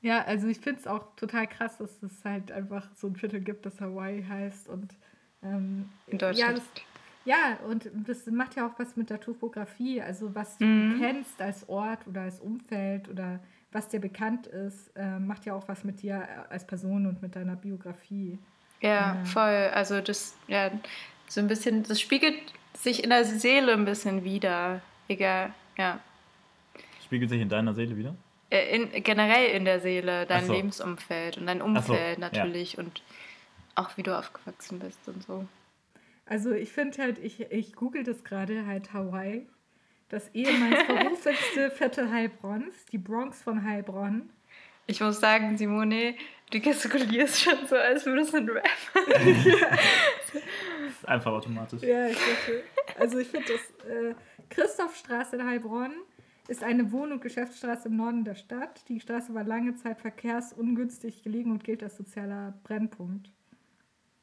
Ja, 0.02 0.22
also 0.24 0.46
ich 0.46 0.60
finde 0.60 0.80
es 0.80 0.86
auch 0.86 1.16
total 1.16 1.46
krass, 1.46 1.78
dass 1.78 2.02
es 2.02 2.24
halt 2.24 2.52
einfach 2.52 2.86
so 2.94 3.08
ein 3.08 3.16
Viertel 3.16 3.40
gibt, 3.40 3.66
das 3.66 3.80
Hawaii 3.80 4.24
heißt 4.24 4.68
und 4.68 4.94
ähm, 5.42 5.88
in 6.06 6.18
Deutschland. 6.18 6.38
Ja, 6.38 6.52
das, 6.52 6.64
ja, 7.24 7.66
und 7.66 7.90
das 8.06 8.26
macht 8.26 8.54
ja 8.54 8.68
auch 8.68 8.78
was 8.78 8.96
mit 8.96 9.10
der 9.10 9.20
Topografie, 9.20 10.00
also 10.00 10.32
was 10.34 10.60
mhm. 10.60 10.92
du 10.92 10.98
kennst 11.00 11.40
als 11.40 11.68
Ort 11.68 12.06
oder 12.06 12.22
als 12.22 12.38
Umfeld 12.38 13.08
oder 13.08 13.40
was 13.72 13.88
dir 13.88 14.00
bekannt 14.00 14.46
ist, 14.46 14.90
äh, 14.96 15.18
macht 15.18 15.44
ja 15.44 15.54
auch 15.54 15.66
was 15.66 15.82
mit 15.82 16.02
dir 16.02 16.26
als 16.50 16.66
Person 16.66 17.06
und 17.06 17.20
mit 17.20 17.34
deiner 17.34 17.56
Biografie. 17.56 18.38
Ja, 18.80 18.90
ja, 18.90 19.24
voll. 19.24 19.70
Also 19.74 20.00
das, 20.00 20.36
ja, 20.46 20.70
so 21.28 21.40
ein 21.40 21.48
bisschen, 21.48 21.82
das 21.82 22.00
spiegelt 22.00 22.36
sich 22.74 23.02
in 23.02 23.10
der 23.10 23.24
Seele 23.24 23.72
ein 23.72 23.84
bisschen 23.84 24.22
wieder. 24.22 24.80
Egal, 25.08 25.52
ja. 25.76 26.00
Spiegelt 27.04 27.30
sich 27.30 27.40
in 27.40 27.48
deiner 27.48 27.74
Seele 27.74 27.96
wieder? 27.96 28.14
Äh, 28.50 28.76
in, 28.76 29.02
generell 29.02 29.50
in 29.54 29.64
der 29.64 29.80
Seele, 29.80 30.26
dein 30.26 30.46
so. 30.46 30.52
Lebensumfeld 30.52 31.38
und 31.38 31.46
dein 31.46 31.62
Umfeld 31.62 32.16
so, 32.16 32.20
natürlich 32.20 32.74
ja. 32.74 32.80
und 32.80 33.02
auch 33.74 33.96
wie 33.96 34.02
du 34.02 34.16
aufgewachsen 34.16 34.78
bist 34.78 35.06
und 35.08 35.22
so. 35.22 35.46
Also 36.26 36.52
ich 36.52 36.72
finde 36.72 37.02
halt, 37.02 37.18
ich, 37.18 37.40
ich 37.52 37.74
google 37.74 38.02
das 38.02 38.24
gerade 38.24 38.66
halt 38.66 38.92
Hawaii. 38.92 39.46
Das 40.08 40.28
ehemals 40.34 40.82
verrufenste 40.86 41.70
Viertel 41.70 42.10
Heilbronns, 42.10 42.86
die 42.92 42.98
Bronx 42.98 43.42
von 43.42 43.64
Heilbronn. 43.64 44.30
Ich 44.86 45.00
muss 45.00 45.18
sagen, 45.18 45.56
Simone, 45.56 46.14
Du 46.50 46.60
gestikulierst 46.60 47.42
schon 47.42 47.66
so, 47.66 47.74
als 47.74 48.06
würdest 48.06 48.32
du 48.32 48.36
ein 48.36 48.48
Rap. 48.48 48.64
Einfach 51.06 51.32
automatisch. 51.32 51.82
Ja, 51.82 52.06
ich 52.06 52.16
dachte, 52.16 52.62
also 52.98 53.18
ich 53.18 53.28
finde 53.28 53.46
das, 53.48 53.88
äh, 53.88 54.14
Christophstraße 54.50 55.36
in 55.36 55.46
Heilbronn 55.46 55.92
ist 56.48 56.62
eine 56.62 56.92
Wohn- 56.92 57.12
und 57.12 57.20
Geschäftsstraße 57.20 57.88
im 57.88 57.96
Norden 57.96 58.24
der 58.24 58.36
Stadt. 58.36 58.88
Die 58.88 59.00
Straße 59.00 59.34
war 59.34 59.44
lange 59.44 59.74
Zeit 59.74 60.00
verkehrsungünstig 60.00 61.22
gelegen 61.22 61.50
und 61.50 61.64
gilt 61.64 61.82
als 61.82 61.96
sozialer 61.96 62.54
Brennpunkt. 62.62 63.30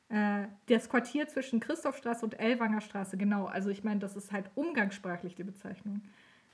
Äh, 0.09 0.47
das 0.67 0.89
Quartier 0.89 1.27
zwischen 1.27 1.59
Christophstraße 1.59 2.23
und 2.23 2.39
Ellwanger 2.39 2.81
Straße, 2.81 3.17
genau, 3.17 3.45
also 3.45 3.69
ich 3.69 3.83
meine, 3.83 3.99
das 3.99 4.15
ist 4.15 4.31
halt 4.31 4.49
umgangssprachlich 4.55 5.35
die 5.35 5.43
Bezeichnung. 5.43 6.01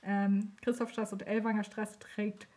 Ähm, 0.02 0.52
Christophstraße 0.62 1.14
und 1.14 1.26
Ellwanger 1.26 1.64
Straße 1.64 1.98
trägt 1.98 2.48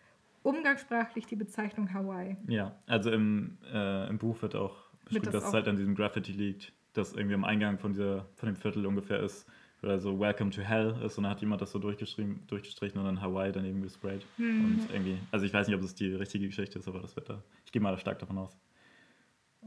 umgangssprachlich 0.44 1.26
die 1.26 1.36
Bezeichnung 1.36 1.94
Hawaii. 1.94 2.38
Ja, 2.48 2.76
also 2.88 3.12
im, 3.12 3.58
äh, 3.72 4.08
im 4.10 4.18
Buch 4.18 4.42
wird 4.42 4.56
auch 4.56 4.76
beschrieben, 5.06 5.26
das 5.26 5.34
dass 5.34 5.48
es 5.48 5.54
halt 5.54 5.68
an 5.68 5.76
diesem 5.76 5.96
Graffiti 5.96 6.32
liegt, 6.32 6.74
das 6.94 7.14
irgendwie 7.14 7.36
am 7.36 7.44
Eingang 7.44 7.78
von, 7.80 7.94
dieser, 7.94 8.26
von 8.36 8.48
dem 8.48 8.56
Viertel 8.56 8.86
ungefähr 8.86 9.20
ist. 9.20 9.48
Oder 9.82 10.00
so 10.00 10.18
Welcome 10.18 10.52
to 10.52 10.62
Hell 10.62 10.96
ist 11.04 11.18
und 11.18 11.26
dann 11.26 11.32
hat 11.32 11.42
jemand 11.42 11.62
das 11.62 11.72
so 11.72 11.80
durchgeschrieben, 11.80 12.48
durchgestrichen 12.48 12.98
und 13.00 13.06
dann 13.06 13.22
Hawaii 13.22 13.52
daneben 13.52 13.82
gesprayt. 13.82 14.26
Mhm. 14.38 14.66
Und 14.66 14.90
irgendwie, 14.90 15.20
also 15.32 15.46
ich 15.46 15.54
weiß 15.54 15.68
nicht, 15.68 15.76
ob 15.76 15.82
das 15.82 15.94
die 15.94 16.14
richtige 16.14 16.48
Geschichte 16.48 16.80
ist, 16.80 16.88
aber 16.88 17.00
das 17.02 17.18
wird 17.18 17.30
da, 17.30 17.44
ich 17.66 17.72
gehe 17.74 17.82
mal 17.82 17.98
stark 17.98 18.20
davon 18.20 18.38
aus. 18.38 18.58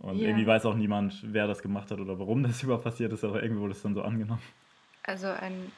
Und 0.02 0.20
Ja. 0.20 0.28
irgendwie 0.28 0.46
weiß 0.46 0.64
auch 0.66 0.74
niemand, 0.74 1.22
wer 1.32 1.46
das 1.46 1.62
gemacht 1.62 1.90
hat 1.90 2.00
oder 2.00 2.18
warum 2.18 2.42
das 2.42 2.62
überhaupt 2.62 2.84
passiert 2.84 3.12
ist, 3.12 3.24
aber 3.24 3.42
irgendwie 3.42 3.60
wurde 3.60 3.72
es 3.72 3.82
dann 3.82 3.94
so 3.94 4.02
angenommen. 4.02 4.42
Also 5.02 5.26
ein, 5.26 5.70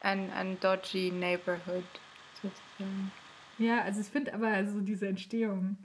ein, 0.00 0.30
ein 0.32 0.58
dodgy 0.60 1.10
Neighborhood 1.12 1.84
sozusagen. 2.34 3.12
Ja, 3.58 3.82
also 3.82 4.00
ich 4.00 4.08
finde 4.08 4.34
aber 4.34 4.48
also 4.48 4.80
diese 4.80 5.06
Entstehung. 5.06 5.76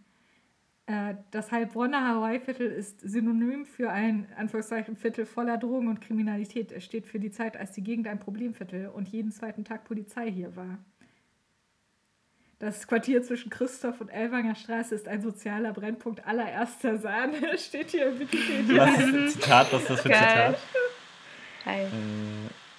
Äh, 0.88 1.16
das 1.32 1.52
Heilbronner 1.52 2.08
Hawaii-Viertel 2.08 2.72
ist 2.72 3.02
synonym 3.02 3.66
für 3.66 3.92
ein 3.92 4.26
Anführungszeichen 4.38 4.96
Viertel 4.96 5.26
voller 5.26 5.58
Drogen 5.58 5.90
und 5.90 6.00
Kriminalität. 6.02 6.72
Es 6.72 6.86
steht 6.86 7.06
für 7.06 7.20
die 7.20 7.30
Zeit, 7.30 7.58
als 7.58 7.74
die 7.74 7.84
Gegend 7.84 8.08
ein 8.08 8.20
Problemviertel 8.20 8.88
und 8.88 9.08
jeden 9.10 9.32
zweiten 9.32 9.66
Tag 9.66 9.84
Polizei 9.84 10.32
hier 10.32 10.56
war. 10.56 10.80
Das 12.60 12.88
Quartier 12.88 13.22
zwischen 13.22 13.52
Christoph 13.52 14.02
und 14.02 14.10
Elwanger 14.10 14.56
Straße 14.56 14.96
ist 14.96 15.08
ein 15.08 15.22
sozialer 15.22 15.74
Brennpunkt 15.74 16.26
allererster 16.26 16.98
Sahne, 16.98 17.58
steht 17.58 17.92
hier 17.92 18.08
im 18.08 18.20
Wikipedia. 18.20 18.88
Was 18.88 18.98
ist 18.98 19.14
ein 19.14 19.30
Zitat? 19.30 19.74
Was 19.74 19.82
ist 19.82 19.90
das 19.90 20.02
für 20.02 20.10
ein 20.10 20.12
Geil. 20.12 20.56
Zitat? 20.56 20.60
Hi. 21.66 21.82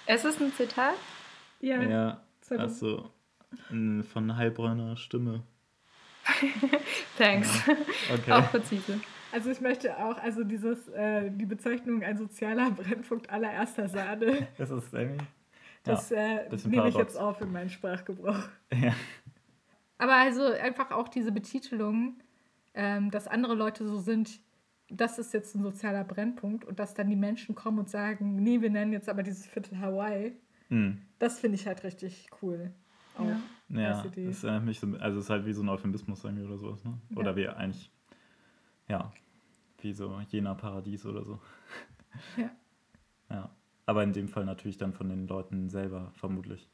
Äh, 0.07 0.15
Ist 0.15 0.25
es 0.25 0.41
ein 0.41 0.51
Zitat? 0.51 0.95
Ja, 1.61 1.81
ja. 1.81 2.23
Äh, 2.49 4.03
Von 4.03 4.35
Heilbronner 4.35 4.97
Stimme. 4.97 5.43
Thanks. 7.17 7.49
Okay. 8.13 8.31
Auch 8.31 8.49
präzise. 8.51 8.99
also 9.31 9.49
ich 9.49 9.61
möchte 9.61 9.97
auch, 9.97 10.17
also 10.17 10.43
dieses, 10.43 10.87
äh, 10.89 11.29
die 11.31 11.45
Bezeichnung 11.45 12.03
ein 12.03 12.17
sozialer 12.17 12.71
Brennpunkt 12.71 13.29
allererster 13.29 13.87
Sahne, 13.87 14.47
Ist 14.57 14.71
das 14.71 14.93
irgendwie? 14.93 15.25
das 15.83 16.11
äh, 16.11 16.45
bisschen 16.49 16.71
nehme 16.71 16.89
ich 16.89 16.95
jetzt 16.95 17.17
auf 17.17 17.39
in 17.41 17.51
meinen 17.51 17.69
Sprachgebrauch. 17.69 18.47
Ja. 18.73 18.93
Aber 19.97 20.15
also 20.15 20.43
einfach 20.43 20.91
auch 20.91 21.07
diese 21.09 21.31
Betitelung, 21.31 22.15
ähm, 22.73 23.11
dass 23.11 23.27
andere 23.27 23.55
Leute 23.55 23.85
so 23.87 23.97
sind, 23.97 24.39
das 24.89 25.19
ist 25.19 25.33
jetzt 25.33 25.55
ein 25.55 25.61
sozialer 25.63 26.03
Brennpunkt 26.03 26.65
und 26.65 26.79
dass 26.79 26.93
dann 26.93 27.09
die 27.09 27.15
Menschen 27.15 27.53
kommen 27.55 27.79
und 27.79 27.89
sagen, 27.89 28.37
nee, 28.41 28.61
wir 28.61 28.69
nennen 28.69 28.91
jetzt 28.93 29.09
aber 29.09 29.23
dieses 29.23 29.45
Viertel 29.45 29.79
Hawaii, 29.79 30.35
Hm. 30.69 31.01
das 31.17 31.39
finde 31.39 31.55
ich 31.55 31.65
halt 31.67 31.83
richtig 31.83 32.27
cool. 32.41 32.71
Auch. 33.17 33.25
Ja. 33.25 33.39
Ja, 33.69 33.99
als 33.99 34.05
Idee. 34.05 34.25
das 34.25 34.43
erinnert 34.43 34.65
mich 34.65 34.79
so, 34.79 34.87
also 34.99 35.19
es 35.19 35.25
ist 35.25 35.29
halt 35.29 35.45
wie 35.45 35.53
so 35.53 35.61
ein 35.61 35.69
Euphemismus 35.69 36.23
irgendwie 36.23 36.43
oder 36.45 36.57
sowas, 36.57 36.83
ne? 36.83 36.99
Oder 37.15 37.31
Ja. 37.31 37.35
wie 37.35 37.47
eigentlich, 37.49 37.91
ja, 38.87 39.11
wie 39.81 39.93
so 39.93 40.19
Jena 40.29 40.53
Paradies 40.55 41.05
oder 41.05 41.23
so. 41.23 41.39
Ja. 42.37 42.49
Ja, 43.29 43.51
aber 43.85 44.03
in 44.03 44.13
dem 44.13 44.27
Fall 44.27 44.43
natürlich 44.45 44.77
dann 44.77 44.93
von 44.93 45.07
den 45.09 45.27
Leuten 45.27 45.69
selber 45.69 46.11
vermutlich, 46.15 46.67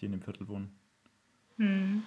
die 0.00 0.06
in 0.06 0.12
dem 0.12 0.22
Viertel 0.22 0.48
wohnen. 0.48 0.72
Hm. 1.58 2.02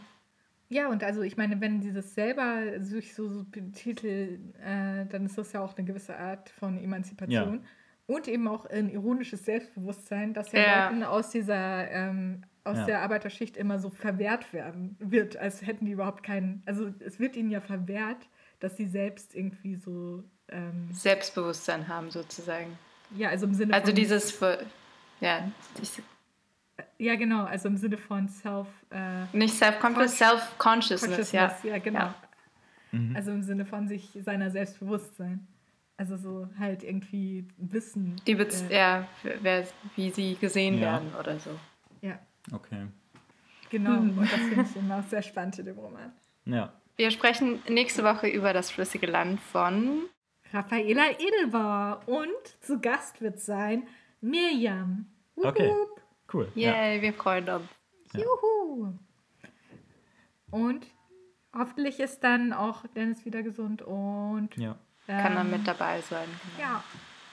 Ja, 0.69 0.89
und 0.89 1.03
also 1.03 1.21
ich 1.21 1.37
meine, 1.37 1.61
wenn 1.61 1.79
dieses 1.79 2.13
selber 2.13 2.83
sich 2.83 3.15
so, 3.15 3.29
so 3.29 3.45
betiteln, 3.45 4.53
äh, 4.55 5.05
dann 5.07 5.25
ist 5.25 5.37
das 5.37 5.53
ja 5.53 5.61
auch 5.61 5.77
eine 5.77 5.85
gewisse 5.87 6.17
Art 6.17 6.49
von 6.49 6.77
Emanzipation. 6.77 7.63
Und 8.07 8.27
eben 8.27 8.47
auch 8.47 8.65
ein 8.65 8.89
ironisches 8.89 9.45
Selbstbewusstsein, 9.45 10.33
das 10.33 10.51
ja, 10.51 10.59
Ja. 10.61 10.89
Leuten 10.89 11.03
aus 11.03 11.29
dieser, 11.29 11.89
ähm, 11.91 12.43
aus 12.67 12.77
Ja. 12.77 12.85
der 12.85 13.01
Arbeiterschicht 13.01 13.57
immer 13.57 13.79
so 13.79 13.89
verwehrt 13.89 14.53
werden 14.53 14.95
wird, 14.99 15.37
als 15.37 15.61
hätten 15.65 15.85
die 15.85 15.91
überhaupt 15.91 16.23
keinen, 16.23 16.61
also 16.65 16.93
es 16.99 17.19
wird 17.19 17.35
ihnen 17.35 17.49
ja 17.49 17.61
verwehrt, 17.61 18.27
dass 18.59 18.77
sie 18.77 18.85
selbst 18.87 19.35
irgendwie 19.35 19.75
so, 19.75 20.23
ähm, 20.49 20.87
Selbstbewusstsein 20.91 21.87
haben 21.87 22.09
sozusagen. 22.11 22.77
ja, 23.15 23.29
also 23.29 23.45
im 23.45 23.53
Sinne 23.53 23.73
Also 23.73 23.87
von, 23.87 23.95
dieses, 23.95 24.39
ja, 25.19 25.39
ja 26.97 27.15
genau, 27.15 27.45
also 27.45 27.67
im 27.67 27.77
Sinne 27.77 27.97
von 27.97 28.27
Self, 28.29 28.67
äh, 28.91 29.25
nicht 29.35 29.53
self-conscious, 29.55 30.17
Con- 30.17 30.29
self-consciousness, 30.29 31.31
ja. 31.31 31.47
Consciousness, 31.47 31.63
ja, 31.71 31.77
genau. 31.79 31.99
Ja. 31.99 32.15
Mhm. 32.91 33.15
Also 33.15 33.31
im 33.31 33.43
Sinne 33.43 33.65
von 33.65 33.87
sich 33.87 34.17
seiner 34.21 34.49
Selbstbewusstsein. 34.51 35.47
Also 35.99 36.15
so 36.15 36.47
halt 36.59 36.83
irgendwie 36.83 37.47
Wissen. 37.57 38.15
Die 38.27 38.35
Bez 38.35 38.61
äh, 38.69 38.77
ja, 38.77 39.07
wer, 39.41 39.65
wie 39.95 40.11
sie 40.11 40.35
gesehen 40.35 40.75
Ja. 40.75 40.93
werden 40.93 41.11
oder 41.19 41.39
so. 41.39 41.49
ja, 42.01 42.19
Okay. 42.51 42.87
genau. 43.69 43.97
Hm. 43.97 44.17
Und 44.17 44.31
das 44.31 44.39
finde 44.39 44.61
ich 44.69 44.75
immer 44.75 45.03
sehr 45.03 45.21
spannend 45.21 45.59
in 45.59 45.65
dem 45.65 45.77
Roman. 45.77 46.11
Ja, 46.45 46.73
Wir 46.95 47.11
sprechen 47.11 47.61
nächste 47.69 48.03
Woche 48.03 48.27
über 48.27 48.53
das 48.53 48.71
flüssige 48.71 49.07
Land 49.07 49.39
von 49.41 50.03
Raffaela 50.53 51.11
Edelbauer 51.19 52.01
und 52.05 52.31
zu 52.61 52.79
Gast 52.79 53.21
wird 53.21 53.39
sein 53.41 53.85
Mirjam. 54.21 55.07
Wup, 55.35 55.45
Okay. 55.47 55.69
wup. 55.69 56.01
cool. 56.33 56.51
Ja. 56.55 56.71
Yay, 56.71 57.01
wir 57.01 57.13
freuen 57.13 57.47
uns. 57.49 57.65
Ja. 58.13 58.21
Juhu. 58.21 58.93
Und 60.49 60.87
hoffentlich 61.53 61.99
ist 61.99 62.23
dann 62.23 62.53
auch 62.53 62.85
Dennis 62.95 63.25
wieder 63.25 63.43
gesund 63.43 63.81
und 63.81 64.55
ja. 64.57 64.77
Kann 65.07 65.35
er 65.35 65.41
ähm, 65.41 65.51
mit 65.51 65.65
dabei 65.67 66.01
sein. 66.01 66.27
genau. 66.55 66.67
Ja, 66.69 66.83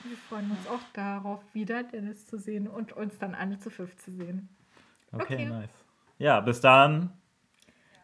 wir 0.05 0.17
freuen 0.17 0.51
uns 0.51 0.67
auch 0.69 0.83
darauf, 0.93 1.41
wieder 1.55 1.83
Dennis 1.83 2.27
zu 2.27 2.39
sehen 2.39 2.69
und 2.69 2.93
uns 2.93 3.19
dann 3.19 3.35
alle 3.35 3.59
zu 3.59 3.69
fünf 3.71 3.97
zu 3.97 4.13
sehen. 4.13 4.49
Okay, 5.15 5.35
Okay. 5.35 5.47
nice. 5.47 5.69
Ja, 6.19 6.41
bis 6.41 6.61
dann. 6.61 7.11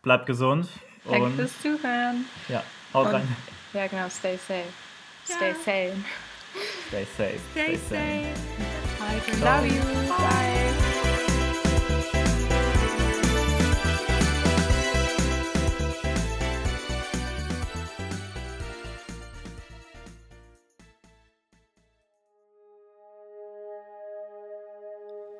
Bleibt 0.03 0.27
gesund. 0.27 0.68
Danke 1.05 1.25
Und 1.25 1.37
fürs 1.37 1.61
Zuhören. 1.62 2.25
ja, 2.49 2.62
haut 2.94 3.07
Und- 3.07 3.14
rein. 3.14 3.37
Ja, 3.73 3.87
genau, 3.87 4.09
stay 4.09 4.37
safe. 4.37 4.64
Stay 5.25 5.49
Ja. 5.51 5.55
sane. 5.64 6.05
Stay 6.88 7.07
safe. 7.16 7.38
Stay 7.53 7.77
safe. 7.77 8.35
Bye. 8.99 9.44
Love 9.44 9.66
you. 9.68 9.83
Bye. 10.09 10.39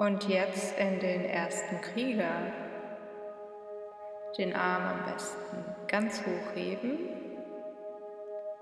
Und 0.01 0.27
jetzt 0.31 0.79
in 0.79 0.99
den 0.99 1.27
ersten 1.27 1.79
Krieger. 1.83 2.55
Den 4.39 4.57
Arm 4.57 4.83
am 4.99 5.13
besten 5.13 5.63
ganz 5.89 6.23
hoch 6.23 6.55
heben. 6.55 6.99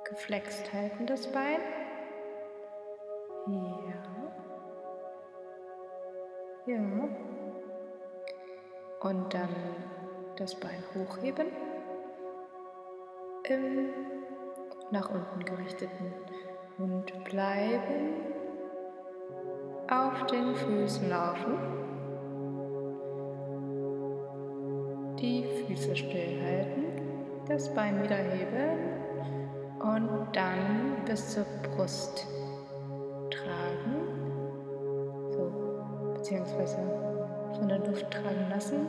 Geflext 0.02 0.72
halten 0.72 1.06
das 1.06 1.30
Bein. 1.30 1.60
Ja. 3.46 3.94
Ja. 6.66 7.08
Und 8.98 9.32
dann 9.32 9.54
das 10.34 10.58
Bein 10.58 10.82
hochheben. 10.92 11.52
Im 13.44 13.90
nach 14.90 15.08
unten 15.08 15.44
gerichteten 15.44 16.14
und 16.78 17.24
bleiben. 17.24 18.37
Auf 19.90 20.26
den 20.26 20.54
Füßen 20.54 21.08
laufen. 21.08 21.54
Die 25.18 25.42
Füße 25.44 25.96
stillhalten. 25.96 26.84
Das 27.48 27.72
Bein 27.74 28.02
wieder 28.02 28.16
heben. 28.16 28.76
Und 29.80 30.28
dann 30.34 31.04
bis 31.06 31.30
zur 31.30 31.46
Brust 31.62 32.26
tragen. 33.30 33.96
So, 35.30 35.50
beziehungsweise 36.16 36.76
von 37.56 37.68
der 37.68 37.78
Luft 37.78 38.10
tragen 38.10 38.46
lassen. 38.50 38.88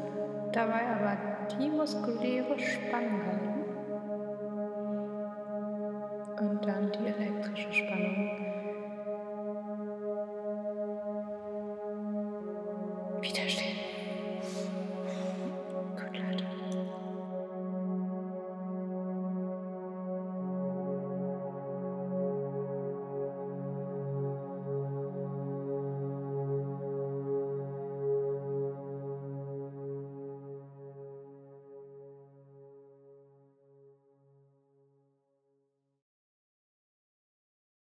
Dabei 0.51 0.81
aber 0.99 1.17
die 1.57 1.69
muskuläre 1.69 2.59
Spannung 2.59 3.25
halten. 3.25 3.63
Und 6.41 6.65
dann 6.65 6.91
die 6.91 7.07
elektrische 7.07 7.68